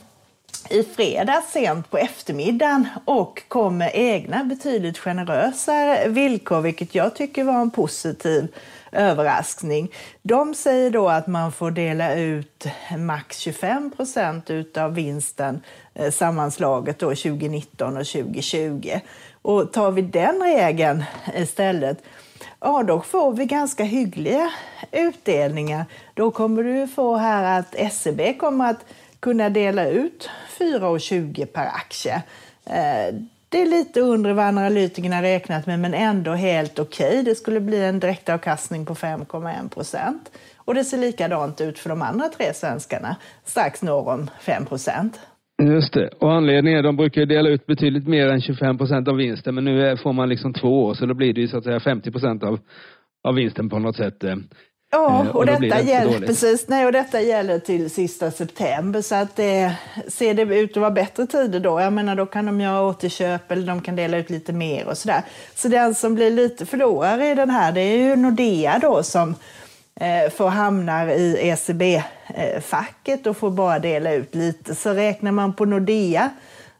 i 0.68 0.82
fredags 0.82 1.52
sent 1.52 1.90
på 1.90 1.98
eftermiddagen 1.98 2.88
och 3.04 3.42
kom 3.48 3.78
med 3.78 3.90
egna 3.94 4.44
betydligt 4.44 4.98
generösare 4.98 6.08
villkor, 6.08 6.60
vilket 6.60 6.94
jag 6.94 7.14
tycker 7.14 7.44
var 7.44 7.60
en 7.60 7.70
positiv 7.70 8.48
överraskning. 8.92 9.92
De 10.22 10.54
säger 10.54 10.90
då 10.90 11.08
att 11.08 11.26
man 11.26 11.52
får 11.52 11.70
dela 11.70 12.14
ut 12.14 12.66
max 12.98 13.38
25 13.38 13.90
procent 13.90 14.50
av 14.76 14.94
vinsten 14.94 15.60
eh, 15.94 16.10
sammanslaget 16.10 16.98
då 16.98 17.06
2019 17.06 17.96
och 17.96 18.06
2020. 18.06 18.90
Och 19.42 19.72
tar 19.72 19.90
vi 19.90 20.02
den 20.02 20.42
regeln 20.42 21.04
istället, 21.34 22.02
ja 22.60 22.82
då 22.82 23.00
får 23.00 23.32
vi 23.32 23.44
ganska 23.44 23.84
hyggliga 23.84 24.50
utdelningar. 24.92 25.84
Då 26.14 26.30
kommer 26.30 26.62
du 26.62 26.88
få 26.88 27.16
här 27.16 27.58
att 27.58 27.92
SEB 27.92 28.38
kommer 28.38 28.70
att 28.70 28.84
kunna 29.20 29.50
dela 29.50 29.88
ut 29.88 30.30
4,20 30.58 31.46
per 31.46 31.66
aktie. 31.66 32.14
Eh, 32.66 33.14
det 33.48 33.62
är 33.62 33.66
lite 33.66 34.00
under 34.00 34.32
vad 34.32 34.44
analytikerna 34.44 35.22
räknat 35.22 35.66
med, 35.66 35.78
men 35.78 35.94
ändå 35.94 36.32
helt 36.32 36.78
okej. 36.78 37.08
Okay. 37.08 37.22
Det 37.22 37.34
skulle 37.34 37.60
bli 37.60 37.84
en 37.84 38.00
direktavkastning 38.00 38.86
på 38.86 38.94
5,1 38.94 39.68
procent. 39.68 40.30
Och 40.56 40.74
det 40.74 40.84
ser 40.84 40.98
likadant 40.98 41.60
ut 41.60 41.78
för 41.78 41.88
de 41.88 42.02
andra 42.02 42.28
tre 42.28 42.54
svenskarna, 42.54 43.16
strax 43.44 43.82
norr 43.82 44.08
om 44.08 44.30
5 44.40 44.66
procent. 44.66 45.20
Just 45.62 45.92
det. 45.92 46.08
Och 46.18 46.32
anledningen 46.32 46.78
är, 46.78 46.82
de 46.82 46.96
brukar 46.96 47.26
dela 47.26 47.48
ut 47.48 47.66
betydligt 47.66 48.08
mer 48.08 48.28
än 48.28 48.40
25 48.40 48.78
procent 48.78 49.08
av 49.08 49.16
vinsten, 49.16 49.54
men 49.54 49.64
nu 49.64 49.96
får 49.96 50.12
man 50.12 50.28
liksom 50.28 50.52
två 50.52 50.84
år, 50.84 50.94
så 50.94 51.06
då 51.06 51.14
blir 51.14 51.34
det 51.34 51.40
ju 51.40 51.48
så 51.48 51.58
att 51.58 51.64
säga 51.64 51.80
50 51.80 52.10
procent 52.10 52.42
av, 52.42 52.58
av 53.28 53.34
vinsten 53.34 53.68
på 53.68 53.78
något 53.78 53.96
sätt. 53.96 54.24
Eh. 54.24 54.36
Eh, 54.92 54.98
Ja, 54.98 55.26
och, 55.30 55.36
och 55.36 55.46
detta, 55.46 55.80
gäller, 55.80 56.20
precis, 56.20 56.68
nej, 56.68 56.86
och 56.86 56.92
detta 56.92 57.20
gäller 57.20 57.58
till 57.58 57.90
sista 57.90 58.30
september. 58.30 59.02
Så 59.02 59.14
att 59.14 59.36
det, 59.36 59.74
ser 60.08 60.34
det 60.34 60.42
ut 60.42 60.70
att 60.70 60.80
vara 60.80 60.90
bättre 60.90 61.26
tider 61.26 61.60
då, 61.60 61.80
jag 61.80 61.92
menar 61.92 62.16
då 62.16 62.26
kan 62.26 62.46
de 62.46 62.60
göra 62.60 62.82
återköp 62.82 63.50
eller 63.50 63.66
de 63.66 63.80
kan 63.80 63.96
dela 63.96 64.16
ut 64.16 64.30
lite 64.30 64.52
mer 64.52 64.88
och 64.88 64.98
sådär. 64.98 65.22
Så 65.54 65.68
den 65.68 65.94
som 65.94 66.14
blir 66.14 66.30
lite 66.30 66.66
förlorare 66.66 67.30
i 67.30 67.34
den 67.34 67.50
här, 67.50 67.72
det 67.72 67.80
är 67.80 67.96
ju 67.96 68.16
Nordea 68.16 68.78
då 68.78 69.02
som 69.02 69.34
eh, 70.00 70.30
får 70.30 70.48
hamnar 70.48 71.08
i 71.08 71.36
ECB-facket 71.48 73.26
och 73.26 73.36
får 73.36 73.50
bara 73.50 73.78
dela 73.78 74.12
ut 74.12 74.34
lite. 74.34 74.74
Så 74.74 74.90
räknar 74.90 75.32
man 75.32 75.52
på 75.52 75.64
Nordea 75.64 76.30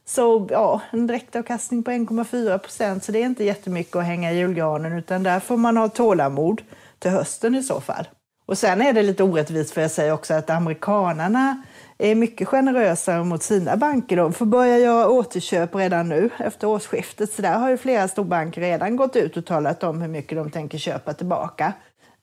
så 0.05 0.47
ja, 0.51 0.81
en 0.91 1.07
direktavkastning 1.07 1.83
på 1.83 1.91
1,4 1.91 2.57
procent, 2.57 3.03
så 3.03 3.11
det 3.11 3.19
är 3.19 3.25
inte 3.25 3.43
jättemycket 3.43 3.95
att 3.95 4.05
hänga 4.05 4.31
i 4.31 4.37
julgranen, 4.37 4.97
utan 4.97 5.23
där 5.23 5.39
får 5.39 5.57
man 5.57 5.77
ha 5.77 5.89
tålamod 5.89 6.61
till 7.01 7.11
hösten 7.11 7.55
i 7.55 7.63
så 7.63 7.81
fall. 7.81 8.07
Och 8.45 8.57
sen 8.57 8.81
är 8.81 8.93
det 8.93 9.03
lite 9.03 9.23
orättvist 9.23 9.73
för 9.73 9.81
jag 9.81 9.91
säger 9.91 10.13
också 10.13 10.33
att 10.33 10.49
amerikanarna 10.49 11.61
är 11.97 12.15
mycket 12.15 12.47
generösare 12.47 13.23
mot 13.23 13.43
sina 13.43 13.77
banker. 13.77 14.17
De 14.17 14.33
får 14.33 14.45
börja 14.45 14.79
göra 14.79 15.09
återköp 15.09 15.75
redan 15.75 16.09
nu 16.09 16.29
efter 16.37 16.67
årsskiftet. 16.67 17.33
Så 17.33 17.41
där 17.41 17.59
har 17.59 17.69
ju 17.69 17.77
flera 17.77 18.07
storbanker 18.07 18.61
redan 18.61 18.95
gått 18.95 19.15
ut 19.15 19.37
och 19.37 19.45
talat 19.45 19.83
om 19.83 20.01
hur 20.01 20.07
mycket 20.07 20.37
de 20.37 20.51
tänker 20.51 20.77
köpa 20.77 21.13
tillbaka. 21.13 21.73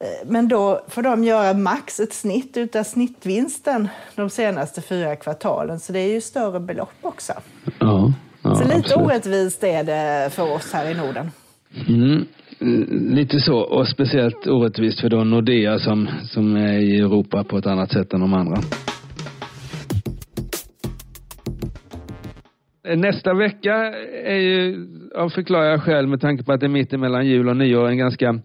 Eh, 0.04 0.28
men 0.28 0.48
då 0.48 0.84
får 0.88 1.02
de 1.02 1.24
göra 1.24 1.54
max 1.54 2.00
ett 2.00 2.14
snitt 2.14 2.56
utav 2.56 2.84
snittvinsten 2.84 3.88
de 4.14 4.30
senaste 4.30 4.82
fyra 4.82 5.16
kvartalen. 5.16 5.80
Så 5.80 5.92
det 5.92 5.98
är 6.00 6.12
ju 6.12 6.20
större 6.20 6.60
belopp 6.60 6.98
också. 7.02 7.32
Ja, 7.80 8.12
ja, 8.42 8.54
så 8.54 8.64
lite 8.64 8.76
absolut. 8.76 9.06
orättvist 9.06 9.64
är 9.64 9.84
det 9.84 10.30
för 10.30 10.52
oss 10.52 10.72
här 10.72 10.90
i 10.90 10.94
Norden. 10.94 11.30
Mm. 11.88 12.26
Mm. 12.60 13.14
Lite 13.14 13.40
så, 13.40 13.58
och 13.58 13.88
speciellt 13.88 14.46
orättvist 14.46 15.00
för 15.00 15.08
då 15.08 15.24
Nordea 15.24 15.78
som, 15.78 16.08
som 16.24 16.56
är 16.56 16.78
i 16.78 16.98
Europa 16.98 17.44
på 17.44 17.58
ett 17.58 17.66
annat 17.66 17.92
sätt 17.92 18.12
än 18.12 18.20
de 18.20 18.34
andra. 18.34 18.62
Nästa 22.96 23.34
vecka 23.34 23.74
är 24.24 24.38
ju, 24.38 24.86
av 25.14 25.28
förklarar 25.28 25.78
själv 25.78 26.08
med 26.08 26.20
tanke 26.20 26.44
på 26.44 26.52
att 26.52 26.60
det 26.60 26.66
är 26.66 26.70
mitt 26.70 26.92
emellan 26.92 27.26
jul 27.26 27.48
och 27.48 27.56
nyår, 27.56 27.88
en 27.88 27.98
ganska, 27.98 28.40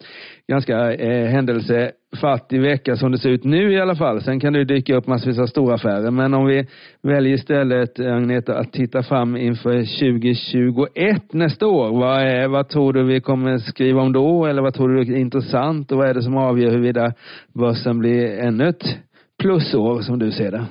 ganska 0.48 0.94
eh, 0.94 1.28
händelsefattig 1.28 2.62
vecka 2.62 2.96
som 2.96 3.12
det 3.12 3.18
ser 3.18 3.30
ut 3.30 3.44
nu 3.44 3.74
i 3.74 3.82
alla 3.82 3.96
fall. 3.96 4.22
Sen 4.22 4.40
kan 4.40 4.54
det 4.54 4.64
dyka 4.66 4.96
upp 4.96 5.08
massvis 5.08 5.40
av 5.40 5.46
stora 5.46 5.76
affärer. 5.76 6.12
Men 6.12 6.34
om 6.34 6.46
vi 6.46 6.68
väljer 7.02 7.34
istället, 7.34 8.00
Agneta, 8.00 8.58
att 8.58 8.74
titta 8.74 9.04
fram 9.04 9.38
inför 9.38 9.74
2021 9.74 11.34
nästa 11.34 11.68
år. 11.68 12.00
Vad, 12.00 12.22
är, 12.22 12.48
vad 12.48 12.70
tror 12.70 12.94
du 12.94 13.04
vi 13.04 13.22
kommer 13.22 13.58
skriva 13.58 14.02
om 14.02 14.14
då? 14.14 14.46
Eller 14.46 14.62
vad 14.62 14.74
tror 14.74 14.90
du 14.90 15.02
är 15.02 15.18
intressant? 15.18 15.92
Och 15.92 15.98
vad 15.98 16.10
är 16.10 16.14
det 16.14 16.24
som 16.24 16.38
avgör 16.38 16.72
huruvida 16.72 17.14
börsen 17.54 18.00
blir 18.00 18.40
ännu 18.40 18.68
ett 18.68 18.98
plusår 19.42 20.02
som 20.02 20.20
du 20.20 20.32
ser 20.32 20.52
det? 20.52 20.66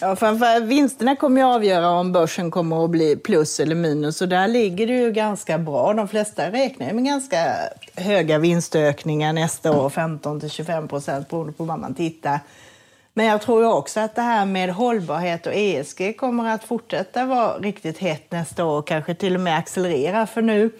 Ja, 0.00 0.16
framförallt 0.16 0.64
vinsterna 0.64 1.16
kommer 1.16 1.40
ju 1.40 1.46
avgöra 1.46 1.90
om 1.90 2.12
börsen 2.12 2.50
kommer 2.50 2.84
att 2.84 2.90
bli 2.90 3.16
plus 3.16 3.60
eller 3.60 3.74
minus 3.74 4.22
och 4.22 4.28
där 4.28 4.48
ligger 4.48 4.86
det 4.86 4.92
ju 4.92 5.12
ganska 5.12 5.58
bra. 5.58 5.94
De 5.94 6.08
flesta 6.08 6.52
räknar 6.52 6.92
med 6.92 7.04
ganska 7.04 7.54
höga 7.94 8.38
vinstökningar 8.38 9.32
nästa 9.32 9.80
år, 9.80 9.90
15 9.90 10.40
till 10.40 10.50
25 10.50 10.88
procent 10.88 11.28
beroende 11.28 11.52
på 11.52 11.64
vad 11.64 11.78
man 11.78 11.94
tittar. 11.94 12.40
Men 13.14 13.26
jag 13.26 13.42
tror 13.42 13.76
också 13.76 14.00
att 14.00 14.14
det 14.14 14.22
här 14.22 14.46
med 14.46 14.70
hållbarhet 14.70 15.46
och 15.46 15.54
ESG 15.54 16.16
kommer 16.16 16.54
att 16.54 16.64
fortsätta 16.64 17.24
vara 17.24 17.58
riktigt 17.58 17.98
hett 17.98 18.32
nästa 18.32 18.64
år, 18.64 18.82
kanske 18.82 19.14
till 19.14 19.34
och 19.34 19.40
med 19.40 19.58
accelerera. 19.58 20.26
För 20.26 20.42
nu 20.42 20.70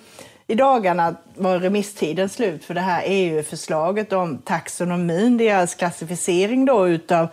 i 0.47 0.55
dagarna 0.55 1.15
var 1.35 1.59
remisstiden 1.59 2.29
slut 2.29 2.65
för 2.65 2.75
det 2.75 2.81
här 2.81 3.03
EU-förslaget 3.07 4.13
om 4.13 4.39
taxonomin, 4.39 5.37
deras 5.37 5.75
klassificering 5.75 6.65
då 6.65 6.89
utav 6.89 7.29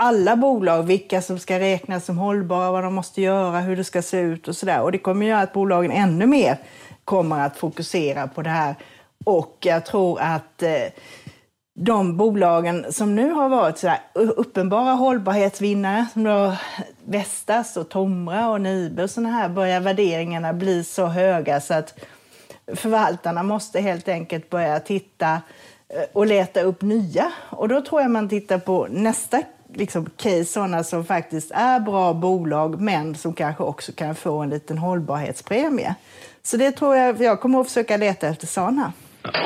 alla 0.00 0.36
bolag, 0.36 0.82
vilka 0.82 1.22
som 1.22 1.38
ska 1.38 1.60
räknas 1.60 2.04
som 2.04 2.18
hållbara, 2.18 2.72
vad 2.72 2.84
de 2.84 2.94
måste 2.94 3.22
göra, 3.22 3.60
hur 3.60 3.76
det 3.76 3.84
ska 3.84 4.02
se 4.02 4.20
ut 4.20 4.48
och 4.48 4.56
sådär. 4.56 4.82
Och 4.82 4.92
det 4.92 4.98
kommer 4.98 5.26
göra 5.26 5.40
att 5.40 5.52
bolagen 5.52 5.90
ännu 5.90 6.26
mer 6.26 6.58
kommer 7.04 7.40
att 7.46 7.56
fokusera 7.56 8.26
på 8.28 8.42
det 8.42 8.50
här. 8.50 8.74
Och 9.24 9.56
jag 9.60 9.86
tror 9.86 10.20
att 10.20 10.62
eh, 10.62 10.70
de 11.74 12.16
bolagen 12.16 12.92
som 12.92 13.14
nu 13.14 13.30
har 13.30 13.48
varit 13.48 13.78
sådär 13.78 14.00
uppenbara 14.14 14.92
hållbarhetsvinnare, 14.92 16.06
som 16.12 16.24
då 16.24 16.56
Vestas 17.04 17.76
och 17.76 17.88
Tomra 17.88 18.50
och 18.50 18.60
Nibe 18.60 19.02
och 19.02 19.10
sådana 19.10 19.30
här, 19.30 19.48
börjar 19.48 19.80
värderingarna 19.80 20.52
bli 20.52 20.84
så 20.84 21.06
höga 21.06 21.60
så 21.60 21.74
att 21.74 21.94
förvaltarna 22.74 23.42
måste 23.42 23.80
helt 23.80 24.08
enkelt 24.08 24.50
börja 24.50 24.80
titta 24.80 25.32
eh, 25.88 26.04
och 26.12 26.26
leta 26.26 26.60
upp 26.60 26.82
nya. 26.82 27.32
Och 27.50 27.68
då 27.68 27.80
tror 27.80 28.00
jag 28.00 28.10
man 28.10 28.28
tittar 28.28 28.58
på 28.58 28.86
nästa 28.90 29.42
liksom, 29.74 30.10
case, 30.16 30.44
sådana 30.44 30.84
som 30.84 31.04
faktiskt 31.04 31.50
är 31.50 31.80
bra 31.80 32.14
bolag 32.14 32.80
men 32.80 33.14
som 33.14 33.32
kanske 33.32 33.62
också 33.62 33.92
kan 33.92 34.14
få 34.14 34.38
en 34.38 34.50
liten 34.50 34.78
hållbarhetspremie. 34.78 35.94
Så 36.42 36.56
det 36.56 36.70
tror 36.70 36.96
jag, 36.96 37.20
jag 37.20 37.40
kommer 37.40 37.60
att 37.60 37.66
försöka 37.66 37.96
leta 37.96 38.28
efter 38.28 38.46
sådana. 38.46 38.92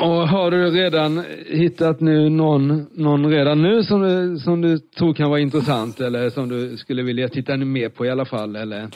Och 0.01 0.27
har 0.27 0.51
du 0.51 0.71
redan 0.71 1.25
hittat 1.47 1.99
nu 1.99 2.29
någon, 2.29 2.87
någon 2.91 3.29
redan 3.29 3.61
nu 3.61 3.83
som 3.83 4.01
du, 4.01 4.37
som 4.37 4.61
du 4.61 4.79
tror 4.79 5.13
kan 5.13 5.29
vara 5.29 5.39
intressant 5.39 5.99
eller 5.99 6.29
som 6.29 6.49
du 6.49 6.77
skulle 6.77 7.03
vilja 7.03 7.29
titta 7.29 7.57
mer 7.57 7.89
på 7.89 8.05
i 8.05 8.09
alla 8.09 8.25
fall? 8.25 8.55
Eller? 8.55 8.89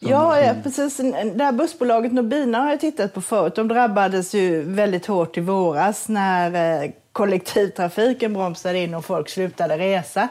Ja, 0.00 0.40
ja, 0.40 0.54
precis. 0.62 0.96
Det 1.34 1.44
här 1.44 1.52
bussbolaget 1.52 2.12
Nobina 2.12 2.58
har 2.58 2.70
jag 2.70 2.80
tittat 2.80 3.14
på 3.14 3.20
förut. 3.20 3.54
De 3.54 3.68
drabbades 3.68 4.34
ju 4.34 4.62
väldigt 4.62 5.06
hårt 5.06 5.36
i 5.36 5.40
våras 5.40 6.08
när 6.08 6.82
eh, 6.82 6.90
kollektivtrafiken 7.12 8.32
bromsade 8.32 8.78
in 8.78 8.94
och 8.94 9.04
folk 9.04 9.28
slutade 9.28 9.78
resa. 9.78 10.28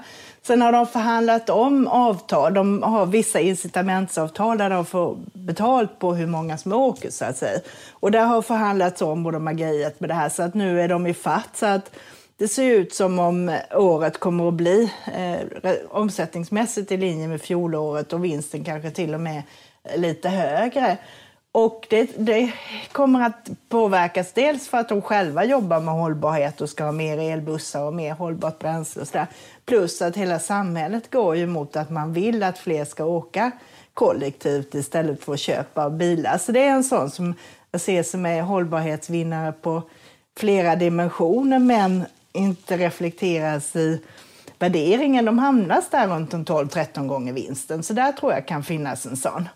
Sen 0.48 0.62
har 0.62 0.72
de 0.72 0.88
förhandlat 0.88 1.50
om 1.50 1.88
avtal. 1.88 2.54
De 2.54 2.84
har 2.84 3.06
vissa 3.06 3.40
incitamentsavtal 3.40 4.58
där 4.58 4.70
de 4.70 4.86
får 4.86 5.18
betalt 5.34 6.00
på 6.00 6.14
hur 6.14 6.28
många 6.28 6.58
som 6.58 6.74
åker 6.74 7.10
så 7.10 7.26
att 7.26 7.38
säga. 7.38 7.60
Och 7.92 8.12
där 8.12 8.26
har 8.26 8.42
förhandlats 8.42 9.02
om 9.02 9.26
och 9.26 9.32
de 9.32 9.48
har 9.48 9.54
grejat 9.54 10.00
med 10.00 10.10
det 10.10 10.14
här 10.14 10.30
så 10.30 10.44
att 10.44 10.54
nu 10.54 10.82
är 10.82 10.88
de 10.88 11.08
i 11.08 11.14
fatt. 11.14 11.50
Så 11.54 11.66
att 11.66 11.92
det 12.38 12.48
ser 12.48 12.64
ut 12.64 12.94
som 12.94 13.20
om 13.20 13.58
året 13.76 14.18
kommer 14.18 14.48
att 14.48 14.54
bli 14.54 14.92
eh, 15.16 15.72
omsättningsmässigt 15.90 16.92
i 16.92 16.98
linje 16.98 17.28
med 17.28 17.42
fjolåret 17.42 18.14
och 18.14 18.26
vinsten 18.26 18.64
kanske 18.64 18.92
till 18.92 19.14
och 19.14 19.22
med 19.22 19.44
lite 19.96 20.30
högre. 20.30 20.98
Och 21.52 21.88
det, 21.90 22.10
det, 22.18 22.54
kommer 22.92 23.26
att 23.26 23.50
påverkas 23.70 24.34
dels 24.34 24.68
för 24.68 24.78
att 24.78 24.90
de 24.90 25.02
själva 25.02 25.46
jobbar 25.46 25.80
med 25.80 25.94
hållbarhet 25.94 26.62
och 26.62 26.70
ska 26.70 26.84
ha 26.84 26.92
mer 26.92 27.18
elbussar 27.18 27.82
och 27.82 27.94
mer 27.94 28.14
hållbart 28.14 28.60
bränsle 28.60 29.02
och 29.02 29.08
så 29.08 29.18
där. 29.18 29.28
Plus 29.66 30.02
att 30.02 30.16
hela 30.16 30.40
samhället 30.40 31.12
går 31.12 31.36
ju 31.36 31.48
mot 31.48 31.76
att 31.76 31.90
man 31.90 32.14
vill 32.14 32.44
att 32.44 32.58
fler 32.58 32.86
ska 32.86 33.06
åka 33.06 33.52
kollektivt 33.94 34.76
istället 34.76 35.24
för 35.24 35.34
att 35.34 35.40
köpa 35.40 35.90
bilar. 35.90 36.38
Så 36.38 36.52
det 36.52 36.64
är 36.64 36.72
en 36.72 36.84
sån 36.84 37.12
som 37.12 37.34
jag 37.72 37.82
ser 37.82 38.04
som 38.04 38.26
är 38.26 38.42
hållbarhetsvinnare 38.42 39.52
på 39.52 39.82
flera 40.38 40.76
dimensioner 40.76 41.60
men 41.60 42.06
inte 42.32 42.78
reflekteras 42.78 43.76
i 43.76 44.02
värderingen. 44.60 45.26
De 45.26 45.40
hamnas 45.40 45.90
där 45.90 46.08
runt 46.08 46.34
12-13 46.34 47.08
gånger 47.08 47.34
vinsten. 47.34 47.84
Så 47.84 47.94
där 47.94 48.12
tror 48.12 48.34
jag 48.34 48.48
kan 48.48 48.64
finnas 48.64 49.06
en 49.06 49.18
sån. 49.18 49.50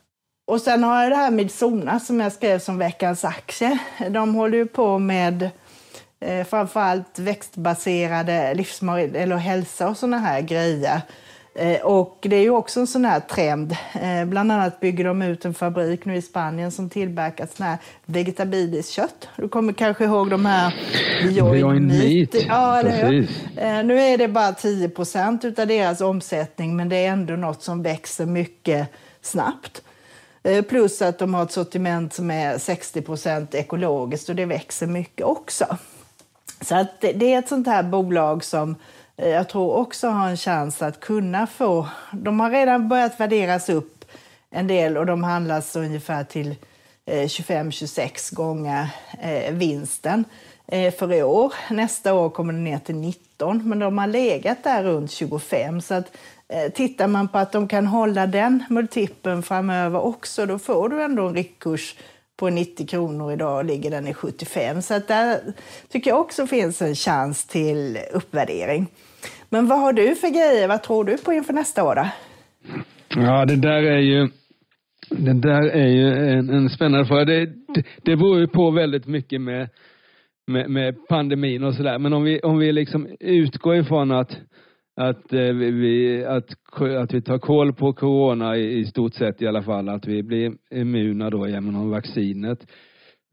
Och 0.51 0.61
sen 0.61 0.83
har 0.83 1.03
jag 1.03 1.11
det 1.11 1.15
här 1.15 1.31
med 1.31 1.51
Sona 1.51 1.99
som 1.99 2.19
jag 2.19 2.31
skrev 2.31 2.59
som 2.59 2.77
veckans 2.77 3.25
aktie. 3.25 3.79
De 4.09 4.35
håller 4.35 4.57
ju 4.57 4.65
på 4.65 4.99
med 4.99 5.49
eh, 6.19 6.45
framförallt 6.45 7.19
växtbaserade 7.19 8.53
livsmedel 8.53 9.15
eller 9.15 9.35
hälsa 9.35 9.89
och 9.89 9.97
såna 9.97 10.17
här 10.17 10.41
grejer. 10.41 11.01
Eh, 11.55 11.81
och 11.81 12.17
det 12.21 12.35
är 12.35 12.41
ju 12.41 12.49
också 12.49 12.79
en 12.79 12.87
sån 12.87 13.05
här 13.05 13.19
trend. 13.19 13.75
Eh, 14.01 14.25
bland 14.25 14.51
annat 14.51 14.79
bygger 14.79 15.03
de 15.03 15.21
ut 15.21 15.45
en 15.45 15.53
fabrik 15.53 16.05
nu 16.05 16.15
i 16.15 16.21
Spanien 16.21 16.71
som 16.71 16.89
tillverkar 16.89 17.47
sån 17.55 17.65
här 17.65 17.77
vegetabiliskt 18.05 18.91
kött. 18.91 19.29
Du 19.35 19.49
kommer 19.49 19.73
kanske 19.73 20.03
ihåg 20.03 20.29
de 20.29 20.45
här 20.45 20.75
Beyond 21.23 21.87
Meat. 21.87 22.45
Ja, 22.47 22.81
eh, 22.81 23.83
Nu 23.83 23.99
är 23.99 24.17
det 24.17 24.27
bara 24.27 24.53
10 24.53 24.89
procent 24.89 25.45
av 25.59 25.67
deras 25.67 26.01
omsättning 26.01 26.75
men 26.75 26.89
det 26.89 26.95
är 26.95 27.09
ändå 27.09 27.33
något 27.33 27.63
som 27.63 27.83
växer 27.83 28.25
mycket 28.25 28.87
snabbt. 29.21 29.81
Eh, 30.43 30.61
plus 30.61 31.01
att 31.01 31.19
de 31.19 31.33
har 31.33 31.43
ett 31.43 31.51
sortiment 31.51 32.13
som 32.13 32.31
är 32.31 32.57
60% 32.57 33.55
ekologiskt 33.55 34.29
och 34.29 34.35
det 34.35 34.45
växer 34.45 34.87
mycket 34.87 35.25
också. 35.25 35.77
Så 36.61 36.75
att 36.75 37.01
det 37.01 37.33
är 37.33 37.39
ett 37.39 37.49
sånt 37.49 37.67
här 37.67 37.83
bolag 37.83 38.43
som 38.43 38.75
eh, 39.17 39.29
jag 39.29 39.49
tror 39.49 39.73
också 39.73 40.07
har 40.07 40.29
en 40.29 40.37
chans 40.37 40.81
att 40.81 40.99
kunna 40.99 41.47
få... 41.47 41.87
De 42.11 42.39
har 42.39 42.49
redan 42.49 42.89
börjat 42.89 43.19
värderas 43.19 43.69
upp 43.69 44.05
en 44.49 44.67
del 44.67 44.97
och 44.97 45.05
de 45.05 45.23
handlas 45.23 45.75
ungefär 45.75 46.23
till 46.23 46.55
eh, 47.05 47.23
25-26 47.23 48.35
gånger 48.35 48.89
vinsten 49.51 50.25
Eh, 50.73 50.93
för 50.93 51.13
i 51.13 51.23
år. 51.23 51.53
Nästa 51.69 52.13
år 52.13 52.29
kommer 52.29 52.53
den 52.53 52.63
ner 52.63 52.77
till 52.77 52.95
19, 52.95 53.69
men 53.69 53.79
de 53.79 53.97
har 53.97 54.07
legat 54.07 54.63
där 54.63 54.83
runt 54.83 55.11
25. 55.11 55.81
Så 55.81 55.93
att 55.93 56.17
eh, 56.49 56.71
tittar 56.73 57.07
man 57.07 57.27
på 57.27 57.37
att 57.37 57.51
de 57.51 57.67
kan 57.67 57.87
hålla 57.87 58.27
den 58.27 58.63
multipeln 58.69 59.43
framöver 59.43 60.01
också, 60.01 60.45
då 60.45 60.59
får 60.59 60.89
du 60.89 61.03
ändå 61.03 61.27
en 61.27 61.35
riktkurs 61.35 61.95
på 62.39 62.49
90 62.49 62.87
kronor 62.87 63.31
idag 63.33 63.57
och 63.57 63.65
ligger 63.65 63.91
den 63.91 64.07
i 64.07 64.13
75. 64.13 64.81
Så 64.81 64.93
att 64.93 65.07
där 65.07 65.39
tycker 65.89 66.09
jag 66.09 66.21
också 66.21 66.47
finns 66.47 66.81
en 66.81 66.95
chans 66.95 67.45
till 67.45 67.97
uppvärdering. 68.13 68.87
Men 69.49 69.67
vad 69.67 69.79
har 69.79 69.93
du 69.93 70.15
för 70.15 70.29
grejer? 70.29 70.67
Vad 70.67 70.83
tror 70.83 71.03
du 71.03 71.17
på 71.17 71.33
inför 71.33 71.53
nästa 71.53 71.83
år? 71.83 71.95
Då? 71.95 72.07
Ja, 73.15 73.45
det 73.45 73.55
där 73.55 73.83
är 73.83 73.99
ju 73.99 74.29
det 75.09 75.33
där 75.33 75.63
är 75.69 75.87
ju 75.87 76.37
en, 76.37 76.49
en 76.49 76.69
spännande 76.69 77.05
fråga. 77.07 77.25
Det, 77.25 77.45
det, 77.45 77.83
det 78.03 78.15
beror 78.15 78.39
ju 78.39 78.47
på 78.47 78.71
väldigt 78.71 79.07
mycket 79.07 79.41
med, 79.41 79.69
med, 80.51 80.69
med 80.69 81.07
pandemin 81.07 81.63
och 81.63 81.73
sådär. 81.73 81.99
Men 81.99 82.13
om 82.13 82.23
vi, 82.23 82.39
om 82.39 82.57
vi 82.57 82.71
liksom 82.71 83.07
utgår 83.19 83.75
ifrån 83.75 84.11
att 84.11 84.41
att, 84.95 85.33
eh, 85.33 85.53
vi, 85.53 86.25
att, 86.25 86.49
att 86.99 87.13
vi 87.13 87.21
tar 87.21 87.37
koll 87.37 87.73
på 87.73 87.93
corona 87.93 88.57
i, 88.57 88.79
i 88.79 88.85
stort 88.85 89.13
sett 89.13 89.41
i 89.41 89.47
alla 89.47 89.63
fall, 89.63 89.89
att 89.89 90.07
vi 90.07 90.23
blir 90.23 90.53
immuna 90.71 91.29
då 91.29 91.47
genom 91.47 91.89
vaccinet. 91.89 92.67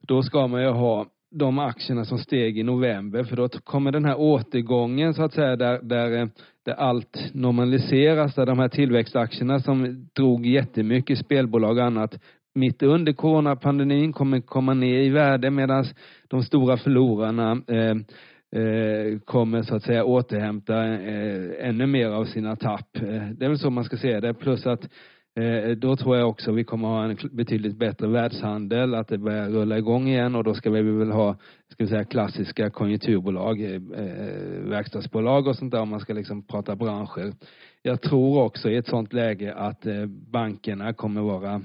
Då 0.07 0.22
ska 0.22 0.46
man 0.46 0.62
ju 0.62 0.68
ha 0.68 1.07
de 1.31 1.59
aktierna 1.59 2.04
som 2.04 2.18
steg 2.18 2.59
i 2.59 2.62
november 2.62 3.24
för 3.24 3.37
då 3.37 3.48
kommer 3.48 3.92
den 3.92 4.04
här 4.04 4.20
återgången 4.20 5.14
så 5.14 5.22
att 5.22 5.33
säga 5.33 5.57
där, 5.57 5.83
där, 5.83 6.20
eh, 6.20 6.26
där 6.64 6.74
allt 6.74 7.31
normaliseras, 7.33 8.35
där 8.35 8.46
de 8.46 8.59
här 8.59 8.68
tillväxtaktierna 8.68 9.61
som 9.61 10.09
drog 10.12 10.46
jättemycket 10.46 11.18
spelbolag 11.18 11.78
och 11.78 11.85
annat 11.85 12.18
mitt 12.58 12.82
under 12.82 13.12
coronapandemin 13.12 14.12
kommer 14.12 14.40
komma 14.40 14.74
ner 14.74 15.00
i 15.00 15.08
värde 15.08 15.50
medan 15.50 15.84
de 16.28 16.42
stora 16.42 16.76
förlorarna 16.76 17.52
eh, 17.52 17.94
Eh, 18.52 19.18
kommer 19.18 19.62
så 19.62 19.74
att 19.74 19.82
säga 19.82 20.04
återhämta 20.04 20.84
eh, 20.84 21.68
ännu 21.68 21.86
mer 21.86 22.06
av 22.06 22.24
sina 22.24 22.56
tapp. 22.56 22.96
Eh, 22.96 23.28
det 23.32 23.44
är 23.44 23.48
väl 23.48 23.58
så 23.58 23.70
man 23.70 23.84
ska 23.84 23.96
se 23.96 24.20
det. 24.20 24.34
Plus 24.34 24.66
att 24.66 24.88
eh, 25.36 25.70
då 25.76 25.96
tror 25.96 26.16
jag 26.16 26.28
också 26.28 26.52
vi 26.52 26.64
kommer 26.64 26.88
ha 26.88 27.04
en 27.04 27.16
betydligt 27.32 27.76
bättre 27.78 28.06
världshandel, 28.06 28.94
att 28.94 29.08
det 29.08 29.18
börjar 29.18 29.48
rulla 29.48 29.78
igång 29.78 30.08
igen 30.08 30.34
och 30.34 30.44
då 30.44 30.54
ska 30.54 30.70
vi 30.70 30.82
väl 30.82 31.10
ha 31.10 31.36
ska 31.68 31.84
vi 31.84 31.86
säga, 31.86 32.04
klassiska 32.04 32.70
konjunkturbolag, 32.70 33.60
eh, 33.60 33.74
eh, 33.74 34.62
verkstadsbolag 34.62 35.46
och 35.46 35.56
sånt 35.56 35.72
där 35.72 35.80
om 35.80 35.88
man 35.88 36.00
ska 36.00 36.12
liksom 36.12 36.46
prata 36.46 36.76
branscher. 36.76 37.32
Jag 37.82 38.02
tror 38.02 38.42
också 38.42 38.70
i 38.70 38.76
ett 38.76 38.88
sånt 38.88 39.12
läge 39.12 39.54
att 39.54 39.86
bankerna 40.32 40.92
kommer 40.92 41.20
vara 41.20 41.62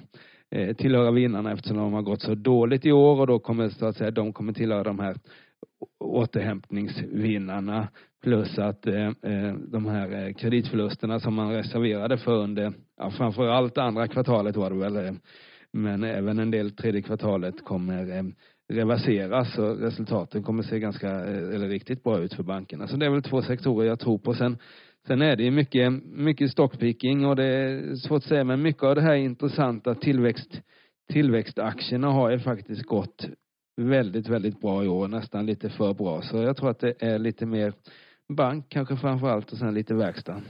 Eh, 0.55 0.75
tillhöra 0.75 1.11
vinnarna 1.11 1.51
eftersom 1.51 1.77
de 1.77 1.93
har 1.93 2.01
gått 2.01 2.21
så 2.21 2.35
dåligt 2.35 2.85
i 2.85 2.91
år 2.91 3.19
och 3.19 3.27
då 3.27 3.39
kommer 3.39 3.69
så 3.69 3.85
att 3.85 3.97
säga 3.97 4.11
de 4.11 4.33
kommer 4.33 4.53
tillhöra 4.53 4.83
de 4.83 4.99
här 4.99 5.15
återhämtningsvinnarna 5.99 7.87
plus 8.23 8.59
att 8.59 8.87
eh, 8.87 9.07
eh 9.07 9.53
de 9.67 9.85
här 9.85 10.27
eh, 10.27 10.33
kreditförlusterna 10.33 11.19
som 11.19 11.33
man 11.33 11.53
reserverade 11.53 12.17
för 12.17 12.31
under, 12.31 12.73
ja, 12.97 13.11
framförallt 13.11 13.77
andra 13.77 14.07
kvartalet 14.07 14.55
var 14.55 14.69
det 14.69 14.75
väl, 14.75 15.15
men 15.71 16.03
även 16.03 16.39
en 16.39 16.51
del 16.51 16.71
tredje 16.71 17.01
kvartalet 17.01 17.65
kommer 17.65 18.33
reverseras 18.73 19.57
och 19.57 19.79
resultaten 19.79 20.43
kommer 20.43 20.63
se 20.63 20.79
ganska, 20.79 21.09
eller 21.09 21.67
riktigt 21.67 22.03
bra 22.03 22.19
ut 22.19 22.33
för 22.33 22.43
bankerna. 22.43 22.87
Så 22.87 22.97
det 22.97 23.05
är 23.05 23.09
väl 23.09 23.23
två 23.23 23.41
sektorer 23.41 23.87
jag 23.87 23.99
tror 23.99 24.17
på. 24.17 24.33
Sen, 24.33 24.57
sen 25.07 25.21
är 25.21 25.35
det 25.35 25.51
mycket, 25.51 25.93
mycket 26.03 26.51
stockpicking 26.51 27.25
och 27.25 27.35
det 27.35 27.45
är 27.45 27.95
svårt 27.95 28.17
att 28.17 28.23
säga, 28.23 28.43
men 28.43 28.61
mycket 28.61 28.83
av 28.83 28.95
det 28.95 29.01
här 29.01 29.15
intressanta 29.15 29.95
tillväxt, 29.95 30.61
tillväxtaktierna 31.11 32.07
har 32.07 32.29
ju 32.29 32.39
faktiskt 32.39 32.83
gått 32.83 33.27
väldigt, 33.81 34.27
väldigt 34.27 34.61
bra 34.61 34.83
i 34.83 34.87
år, 34.87 35.07
nästan 35.07 35.45
lite 35.45 35.69
för 35.69 35.93
bra. 35.93 36.21
Så 36.21 36.37
jag 36.37 36.57
tror 36.57 36.69
att 36.69 36.79
det 36.79 36.93
är 36.99 37.19
lite 37.19 37.45
mer 37.45 37.73
bank 38.33 38.65
kanske 38.69 38.97
framför 38.97 39.27
allt 39.27 39.51
och 39.51 39.57
sen 39.57 39.73
lite 39.73 39.93
verkstad. 39.93 40.41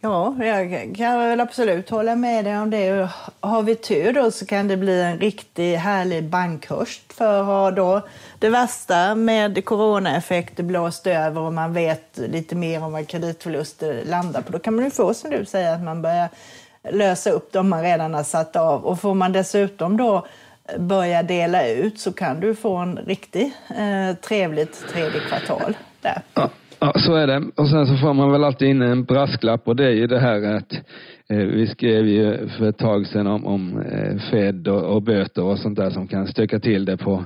Ja, 0.00 0.34
jag 0.44 0.94
kan 0.96 1.18
väl 1.18 1.40
absolut 1.40 1.90
hålla 1.90 2.16
med 2.16 2.44
dig 2.44 2.58
om 2.58 2.70
det. 2.70 3.08
Har 3.40 3.62
vi 3.62 3.74
tur 3.74 4.12
då 4.12 4.30
så 4.30 4.46
kan 4.46 4.68
det 4.68 4.76
bli 4.76 5.02
en 5.02 5.18
riktigt 5.18 5.78
härlig 5.78 6.24
bankhöst. 6.24 7.12
För 7.12 7.42
har 7.42 7.72
då 7.72 8.00
det 8.38 8.48
värsta 8.48 9.14
med 9.14 9.64
coronaeffekter 9.64 10.62
blåst 10.62 11.06
över 11.06 11.40
och 11.40 11.52
man 11.52 11.72
vet 11.72 12.18
lite 12.18 12.54
mer 12.54 12.84
om 12.84 12.92
vad 12.92 13.08
kreditförluster 13.08 14.04
landar 14.04 14.42
på, 14.42 14.52
då 14.52 14.58
kan 14.58 14.74
man 14.74 14.84
ju 14.84 14.90
få 14.90 15.14
som 15.14 15.30
du 15.30 15.44
säger 15.44 15.74
att 15.74 15.82
man 15.82 16.02
börjar 16.02 16.28
lösa 16.90 17.30
upp 17.30 17.52
de 17.52 17.68
man 17.68 17.82
redan 17.82 18.14
har 18.14 18.22
satt 18.22 18.56
av. 18.56 18.84
Och 18.84 19.00
får 19.00 19.14
man 19.14 19.32
dessutom 19.32 19.96
då 19.96 20.26
börja 20.78 21.22
dela 21.22 21.66
ut 21.66 22.00
så 22.00 22.12
kan 22.12 22.40
du 22.40 22.54
få 22.54 22.76
en 22.76 22.98
riktigt 22.98 23.52
eh, 23.78 24.16
trevligt 24.16 24.88
tredje 24.92 25.20
kvartal 25.20 25.76
där. 26.00 26.22
Ja. 26.34 26.50
Ja, 26.78 26.92
så 26.96 27.14
är 27.14 27.26
det. 27.26 27.50
Och 27.56 27.68
sen 27.68 27.86
så 27.86 27.96
får 27.96 28.14
man 28.14 28.32
väl 28.32 28.44
alltid 28.44 28.68
in 28.68 28.82
en 28.82 29.04
brasklapp 29.04 29.68
och 29.68 29.76
det 29.76 29.84
är 29.84 29.90
ju 29.90 30.06
det 30.06 30.18
här 30.18 30.56
att 30.56 30.72
eh, 31.28 31.36
vi 31.36 31.66
skrev 31.66 32.06
ju 32.06 32.48
för 32.48 32.68
ett 32.68 32.78
tag 32.78 33.06
sedan 33.06 33.26
om, 33.26 33.46
om 33.46 33.78
eh, 33.80 34.18
Fed 34.30 34.68
och, 34.68 34.94
och, 34.94 35.02
böter 35.02 35.42
och 35.42 35.58
sånt 35.58 35.76
där 35.78 35.90
som 35.90 36.08
kan 36.08 36.26
stöka 36.26 36.60
till 36.60 36.84
det 36.84 36.96
på, 36.96 37.24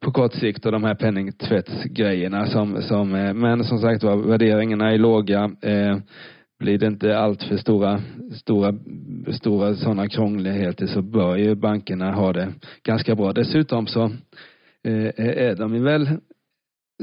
på 0.00 0.12
kort 0.12 0.34
sikt 0.34 0.66
och 0.66 0.72
de 0.72 0.84
här 0.84 0.94
penningtvättsgrejerna 0.94 2.46
som, 2.46 2.82
som 2.82 3.14
eh, 3.14 3.34
men 3.34 3.64
som 3.64 3.78
sagt 3.78 4.02
var 4.02 4.16
värderingarna 4.16 4.92
är 4.92 4.98
låga. 4.98 5.50
Eh, 5.62 5.96
blir 6.58 6.78
det 6.78 6.86
inte 6.86 7.18
allt 7.18 7.42
för 7.42 7.56
stora, 7.56 8.00
stora, 8.34 8.74
stora 9.32 9.74
sådana 9.74 10.08
krångligheter 10.08 10.86
så 10.86 11.02
bör 11.02 11.36
ju 11.36 11.54
bankerna 11.54 12.12
ha 12.12 12.32
det 12.32 12.48
ganska 12.84 13.14
bra. 13.14 13.32
Dessutom 13.32 13.86
så 13.86 14.04
eh, 14.84 15.12
är 15.18 15.54
de 15.56 15.74
ju 15.74 15.82
väl 15.82 16.08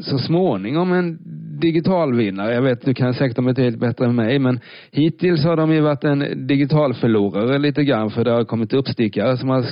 så 0.02 0.18
småningom 0.18 0.94
en 0.94 1.18
digitalvinnare. 1.60 2.54
Jag 2.54 2.62
vet, 2.62 2.86
du 2.86 2.94
kan 2.94 3.14
säkert 3.14 3.38
om 3.38 3.46
betydligt 3.46 3.80
bättre 3.80 4.06
än 4.06 4.16
mig, 4.16 4.40
men 4.40 4.60
hittills 4.92 5.44
har 5.44 5.58
de 5.58 5.74
ju 5.74 5.82
varit 5.82 6.04
en 6.04 6.48
digital 6.48 6.94
förlorare 6.94 7.58
lite 7.58 7.84
grann 7.84 8.10
för 8.10 8.24
det 8.24 8.32
har 8.32 8.44
kommit 8.44 8.74
uppstickare 8.74 9.38
som 9.38 9.50
har 9.50 9.64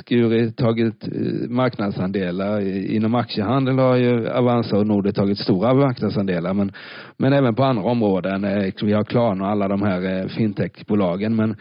skurit, 0.00 0.56
tagit 0.56 1.08
eh, 1.08 1.48
marknadsandelar. 1.48 2.60
Inom 2.90 3.14
aktiehandel 3.14 3.78
har 3.78 3.96
ju 3.96 4.28
Avanza 4.28 4.76
och 4.78 4.86
Nordnet 4.86 5.14
tagit 5.14 5.38
stora 5.38 5.74
marknadsandelar, 5.74 6.54
men, 6.54 6.72
men 7.16 7.32
även 7.32 7.54
på 7.54 7.64
andra 7.64 7.82
områden. 7.82 8.44
Eh, 8.44 8.72
vi 8.82 8.92
har 8.92 9.04
Klarna 9.04 9.44
och 9.44 9.50
alla 9.50 9.68
de 9.68 9.82
här 9.82 10.20
eh, 10.20 10.28
fintechbolagen, 10.28 11.36
men 11.36 11.56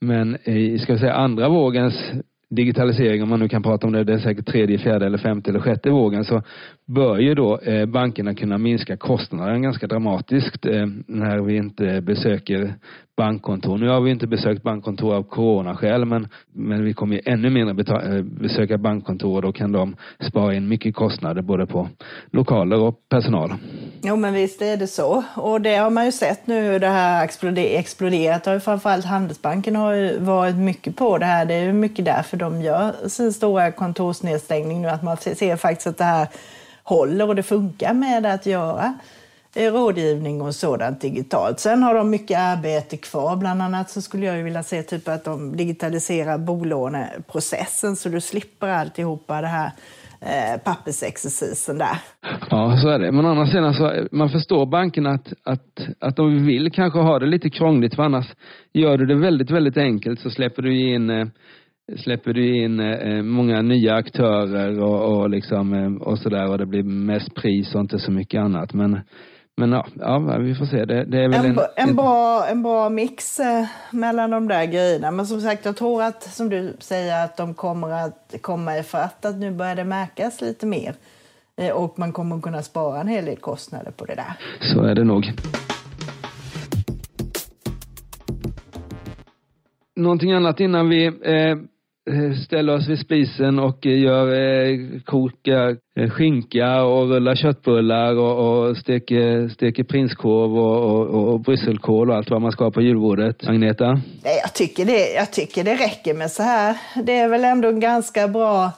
men 0.00 0.48
i 0.48 0.78
ska 0.78 0.92
vi 0.92 0.98
säga, 0.98 1.14
andra 1.14 1.48
vågens 1.48 1.94
digitalisering, 2.50 3.22
om 3.22 3.28
man 3.28 3.40
nu 3.40 3.48
kan 3.48 3.62
prata 3.62 3.86
om 3.86 3.92
det, 3.92 4.04
det 4.04 4.12
är 4.12 4.18
säkert 4.18 4.46
tredje, 4.46 4.78
fjärde 4.78 5.06
eller 5.06 5.18
femte 5.18 5.50
eller 5.50 5.60
sjätte 5.60 5.90
vågen, 5.90 6.24
så 6.24 6.42
bör 6.86 7.18
ju 7.18 7.34
då 7.34 7.58
eh, 7.58 7.86
bankerna 7.86 8.34
kunna 8.34 8.58
minska 8.58 8.96
kostnaden 8.96 9.62
ganska 9.62 9.86
dramatiskt 9.86 10.66
eh, 10.66 10.86
när 11.06 11.38
vi 11.42 11.56
inte 11.56 12.00
besöker 12.00 12.74
bankkontor. 13.16 13.78
Nu 13.78 13.88
har 13.88 14.00
vi 14.00 14.10
inte 14.10 14.26
besökt 14.26 14.62
bankkontor 14.62 15.14
av 15.14 15.22
coronaskäl 15.22 16.04
men, 16.04 16.28
men 16.54 16.84
vi 16.84 16.94
kommer 16.94 17.14
ju 17.16 17.22
ännu 17.24 17.50
mindre 17.50 18.16
eh, 18.16 18.22
besöka 18.22 18.78
bankkontor 18.78 19.36
och 19.36 19.42
då 19.42 19.52
kan 19.52 19.72
de 19.72 19.96
spara 20.20 20.54
in 20.54 20.68
mycket 20.68 20.94
kostnader 20.94 21.42
både 21.42 21.66
på 21.66 21.88
lokaler 22.32 22.80
och 22.80 23.08
personal. 23.08 23.52
Jo 24.02 24.16
men 24.16 24.34
visst 24.34 24.62
är 24.62 24.76
det 24.76 24.86
så 24.86 25.24
och 25.34 25.60
det 25.60 25.76
har 25.76 25.90
man 25.90 26.04
ju 26.04 26.12
sett 26.12 26.46
nu 26.46 26.60
hur 26.60 26.78
det 26.78 26.88
här 26.88 27.24
exploderat. 27.56 28.46
Har 28.46 28.54
ju 28.54 28.60
framförallt 28.60 29.04
Handelsbanken 29.04 29.76
har 29.76 29.92
ju 29.92 30.18
varit 30.18 30.56
mycket 30.56 30.96
på 30.96 31.18
det 31.18 31.26
här. 31.26 31.44
Det 31.44 31.54
är 31.54 31.62
ju 31.62 31.72
mycket 31.72 32.04
därför 32.04 32.36
de 32.36 32.62
gör 32.62 33.08
sin 33.08 33.32
stora 33.32 33.72
kontorsnedstängning 33.72 34.82
nu 34.82 34.88
att 34.88 35.02
man 35.02 35.16
ser 35.16 35.56
faktiskt 35.56 35.86
att 35.86 35.98
det 35.98 36.04
här 36.04 36.28
håller 36.82 37.28
och 37.28 37.36
det 37.36 37.42
funkar 37.42 37.94
med 37.94 38.26
att 38.26 38.46
göra 38.46 38.98
eh, 39.54 39.72
rådgivning 39.72 40.42
och 40.42 40.54
sådant 40.54 41.00
digitalt. 41.00 41.60
Sen 41.60 41.82
har 41.82 41.94
de 41.94 42.10
mycket 42.10 42.38
arbete 42.38 42.96
kvar. 42.96 43.36
Bland 43.36 43.62
annat 43.62 43.90
så 43.90 44.02
skulle 44.02 44.26
jag 44.26 44.34
vilja 44.34 44.62
se 44.62 44.82
typ 44.82 45.08
att 45.08 45.24
de 45.24 45.56
digitaliserar 45.56 46.38
bolåneprocessen 46.38 47.96
så 47.96 48.08
du 48.08 48.20
slipper 48.20 48.68
alltihopa 48.68 49.40
det 49.40 49.46
här 49.46 49.70
eh, 50.20 50.60
pappersexercisen 50.64 51.78
där. 51.78 51.98
Ja, 52.50 52.76
så 52.82 52.88
är 52.88 52.98
det. 52.98 53.12
Men 53.12 53.24
å 53.24 53.28
andra 53.28 53.46
sidan 53.46 53.74
så 53.74 54.06
man 54.12 54.28
förstår 54.28 54.66
bankerna 54.66 55.10
att, 55.10 55.32
att, 55.44 55.88
att 56.00 56.16
de 56.16 56.46
vill 56.46 56.72
kanske 56.72 56.98
ha 56.98 57.18
det 57.18 57.26
lite 57.26 57.50
krångligt 57.50 57.94
för 57.94 58.02
annars 58.02 58.26
gör 58.72 58.98
du 58.98 59.06
det 59.06 59.14
väldigt, 59.14 59.50
väldigt 59.50 59.76
enkelt 59.76 60.20
så 60.20 60.30
släpper 60.30 60.62
du 60.62 60.94
in 60.94 61.10
eh, 61.10 61.26
släpper 61.96 62.32
du 62.32 62.64
in 62.64 62.80
eh, 62.80 63.22
många 63.22 63.62
nya 63.62 63.94
aktörer 63.94 64.80
och, 64.80 65.18
och 65.18 65.30
liksom 65.30 65.72
eh, 65.72 66.08
och 66.08 66.18
sådär 66.18 66.50
och 66.50 66.58
det 66.58 66.66
blir 66.66 66.82
mest 66.82 67.34
pris 67.34 67.74
och 67.74 67.80
inte 67.80 67.98
så 67.98 68.12
mycket 68.12 68.40
annat. 68.40 68.74
Men, 68.74 69.00
men 69.58 69.72
ja, 69.72 69.86
ja 69.98 70.38
vi 70.38 70.54
får 70.54 70.64
se. 70.64 70.84
Det, 70.84 71.04
det 71.04 71.24
är 71.24 71.28
väl 71.28 71.44
en, 71.44 71.58
en, 71.58 71.88
en, 71.88 71.96
bra, 71.96 72.46
en 72.46 72.62
bra 72.62 72.88
mix 72.88 73.40
eh, 73.40 73.66
mellan 73.90 74.30
de 74.30 74.48
där 74.48 74.64
grejerna. 74.64 75.10
Men 75.10 75.26
som 75.26 75.40
sagt, 75.40 75.64
jag 75.64 75.76
tror 75.76 76.02
att 76.02 76.22
som 76.22 76.48
du 76.48 76.76
säger 76.78 77.24
att 77.24 77.36
de 77.36 77.54
kommer 77.54 77.90
att 77.90 78.34
komma 78.40 78.78
i 78.78 78.82
fatt, 78.82 79.24
att 79.24 79.36
nu 79.36 79.50
börjar 79.50 79.76
det 79.76 79.84
märkas 79.84 80.40
lite 80.40 80.66
mer. 80.66 80.94
Eh, 81.56 81.70
och 81.70 81.98
man 81.98 82.12
kommer 82.12 82.36
att 82.36 82.42
kunna 82.42 82.62
spara 82.62 83.00
en 83.00 83.08
hel 83.08 83.24
del 83.24 83.36
kostnader 83.36 83.90
på 83.90 84.04
det 84.04 84.14
där. 84.14 84.32
Så 84.60 84.82
är 84.82 84.94
det 84.94 85.04
nog. 85.04 85.32
Någonting 89.96 90.32
annat 90.32 90.60
innan 90.60 90.88
vi 90.88 91.06
eh, 91.06 91.12
Eh, 91.48 91.56
Eh, 92.08 92.32
ställer 92.44 92.74
oss 92.76 92.88
vid 92.88 92.98
spisen 92.98 93.58
och 93.58 93.86
eh, 93.86 93.98
gör, 94.00 94.32
eh, 94.32 95.00
kokar 95.04 95.76
eh, 96.00 96.10
skinka 96.10 96.82
och 96.82 97.08
rullar 97.08 97.34
köttbullar 97.34 98.14
och, 98.16 98.68
och 98.68 98.76
steker, 98.76 99.48
steker 99.48 99.84
prinskorv 99.84 100.58
och, 100.58 101.00
och, 101.14 101.32
och 101.32 101.40
brysselkål 101.40 102.10
och 102.10 102.16
allt 102.16 102.30
vad 102.30 102.42
man 102.42 102.52
ska 102.52 102.64
ha 102.64 102.70
på 102.70 102.82
julbordet. 102.82 103.48
Agneta? 103.48 104.00
Jag 104.42 104.54
tycker, 104.54 104.84
det, 104.84 105.12
jag 105.12 105.32
tycker 105.32 105.64
det 105.64 105.74
räcker 105.74 106.14
med 106.14 106.30
så 106.30 106.42
här. 106.42 106.76
Det 107.04 107.18
är 107.18 107.28
väl 107.28 107.44
ändå 107.44 107.72
ganska 107.72 108.28
bra 108.28 108.72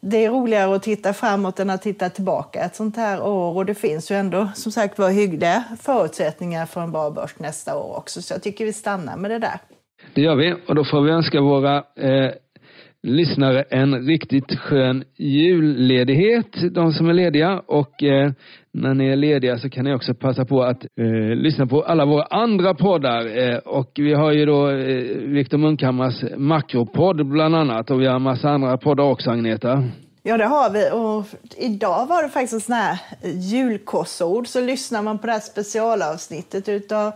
det 0.00 0.24
är 0.24 0.30
roligare 0.30 0.76
att 0.76 0.82
titta 0.82 1.14
framåt 1.14 1.60
än 1.60 1.70
att 1.70 1.82
titta 1.82 2.10
tillbaka 2.10 2.60
ett 2.60 2.76
sånt 2.76 2.96
här 2.96 3.22
år. 3.22 3.56
Och 3.56 3.66
det 3.66 3.74
finns 3.74 4.10
ju 4.10 4.16
ändå 4.16 4.48
som 4.54 4.72
sagt 4.72 4.98
var 4.98 5.10
hyggliga 5.10 5.64
förutsättningar 5.80 6.66
för 6.66 6.80
en 6.80 6.92
bra 6.92 7.10
börs 7.10 7.38
nästa 7.38 7.76
år 7.76 7.96
också. 7.96 8.22
Så 8.22 8.34
jag 8.34 8.42
tycker 8.42 8.64
vi 8.64 8.72
stannar 8.72 9.16
med 9.16 9.30
det 9.30 9.38
där. 9.38 9.58
Det 10.14 10.20
gör 10.20 10.36
vi 10.36 10.54
och 10.66 10.74
då 10.74 10.84
får 10.84 11.02
vi 11.02 11.10
önska 11.10 11.40
våra 11.40 11.76
eh, 11.76 12.30
lyssnare 13.02 13.62
en 13.62 14.06
riktigt 14.06 14.58
skön 14.58 15.04
julledighet, 15.16 16.74
de 16.74 16.92
som 16.92 17.08
är 17.08 17.12
lediga. 17.12 17.62
Och 17.66 18.02
eh, 18.02 18.32
när 18.72 18.94
ni 18.94 19.08
är 19.08 19.16
lediga 19.16 19.58
så 19.58 19.70
kan 19.70 19.84
ni 19.84 19.94
också 19.94 20.14
passa 20.14 20.44
på 20.44 20.62
att 20.62 20.82
eh, 21.00 21.36
lyssna 21.36 21.66
på 21.66 21.82
alla 21.82 22.04
våra 22.06 22.24
andra 22.24 22.74
poddar. 22.74 23.38
Eh, 23.38 23.58
och 23.58 23.90
vi 23.94 24.14
har 24.14 24.32
ju 24.32 24.46
då 24.46 24.70
eh, 24.70 25.02
Viktor 25.28 25.58
Munkhammars 25.58 26.24
makropodd 26.36 27.26
bland 27.26 27.56
annat 27.56 27.90
och 27.90 28.00
vi 28.00 28.06
har 28.06 28.16
en 28.16 28.22
massa 28.22 28.48
andra 28.48 28.76
poddar 28.76 29.04
också, 29.04 29.30
Agneta. 29.30 29.84
Ja, 30.22 30.36
det 30.36 30.44
har 30.46 30.70
vi. 30.70 30.90
Och 30.92 31.26
idag 31.56 32.06
var 32.06 32.22
det 32.22 32.28
faktiskt 32.28 32.52
en 32.52 32.60
sån 32.60 32.74
här 32.74 32.98
julkorsord. 33.22 34.46
Så 34.46 34.60
lyssnar 34.60 35.02
man 35.02 35.18
på 35.18 35.26
det 35.26 35.32
här 35.32 35.40
specialavsnittet 35.40 36.68
utav 36.68 37.12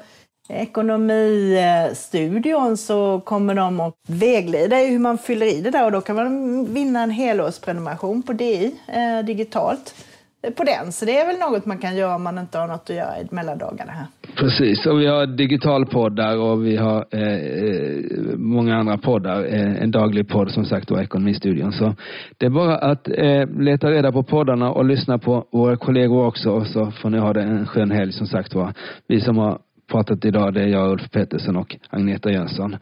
Ekonomistudion 0.52 2.76
så 2.76 3.20
kommer 3.20 3.54
de 3.54 3.80
att 3.80 3.94
vägleda 4.08 4.80
i 4.80 4.90
hur 4.90 4.98
man 4.98 5.18
fyller 5.18 5.46
i 5.46 5.60
det 5.60 5.70
där 5.70 5.84
och 5.84 5.92
då 5.92 6.00
kan 6.00 6.16
man 6.16 6.64
vinna 6.74 7.02
en 7.02 7.10
helårsprenumeration 7.10 8.22
på 8.22 8.32
DI 8.32 8.74
eh, 8.88 9.18
digitalt 9.26 9.94
eh, 10.42 10.52
på 10.52 10.64
den. 10.64 10.92
Så 10.92 11.04
det 11.04 11.18
är 11.18 11.26
väl 11.26 11.38
något 11.38 11.66
man 11.66 11.78
kan 11.78 11.96
göra 11.96 12.14
om 12.14 12.22
man 12.22 12.38
inte 12.38 12.58
har 12.58 12.66
något 12.66 12.90
att 12.90 12.96
göra 12.96 13.20
i 13.20 13.26
mellandagarna 13.30 13.92
här. 13.92 14.06
Precis, 14.36 14.86
och 14.86 15.00
vi 15.00 15.06
har 15.06 15.26
digitalpoddar 15.26 16.36
och 16.36 16.66
vi 16.66 16.76
har 16.76 17.06
eh, 17.10 17.22
eh, 17.22 17.98
många 18.36 18.76
andra 18.76 18.98
poddar. 18.98 19.44
Eh, 19.44 19.82
en 19.82 19.90
daglig 19.90 20.28
podd 20.28 20.50
som 20.50 20.64
sagt 20.64 20.90
och 20.90 21.02
Ekonomistudion. 21.02 21.72
Så 21.72 21.94
det 22.38 22.46
är 22.46 22.50
bara 22.50 22.76
att 22.76 23.08
eh, 23.08 23.46
leta 23.58 23.90
reda 23.90 24.12
på 24.12 24.22
poddarna 24.22 24.70
och 24.70 24.84
lyssna 24.84 25.18
på 25.18 25.44
våra 25.52 25.76
kollegor 25.76 26.26
också 26.26 26.50
och 26.50 26.66
så 26.66 26.90
får 26.90 27.10
ni 27.10 27.18
ha 27.18 27.32
det 27.32 27.42
en 27.42 27.66
skön 27.66 27.90
helg 27.90 28.12
som 28.12 28.26
sagt 28.26 28.54
var. 28.54 28.74
Vi 29.08 29.20
som 29.20 29.38
har 29.38 29.58
pratat 29.92 30.24
idag 30.24 30.54
det 30.54 30.62
är 30.62 30.66
jag, 30.66 30.90
Ulf 30.90 31.10
Pettersson 31.10 31.56
och 31.56 31.76
Agneta 31.90 32.30
Jönsson. 32.30 32.76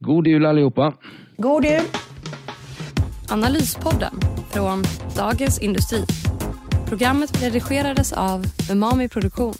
God 0.00 0.26
jul 0.26 0.46
allihopa! 0.46 0.94
God 1.36 1.64
jul! 1.64 1.82
Analyspodden 3.30 4.14
från 4.52 4.82
Dagens 5.16 5.58
Industri. 5.58 6.04
Programmet 6.88 7.42
redigerades 7.42 8.12
av 8.12 8.42
Umami 8.72 9.08
Produktion. 9.08 9.54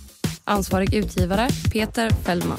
Ansvarig 0.45 0.95
utgivare 0.95 1.49
Peter 1.73 2.11
Fellman. 2.11 2.59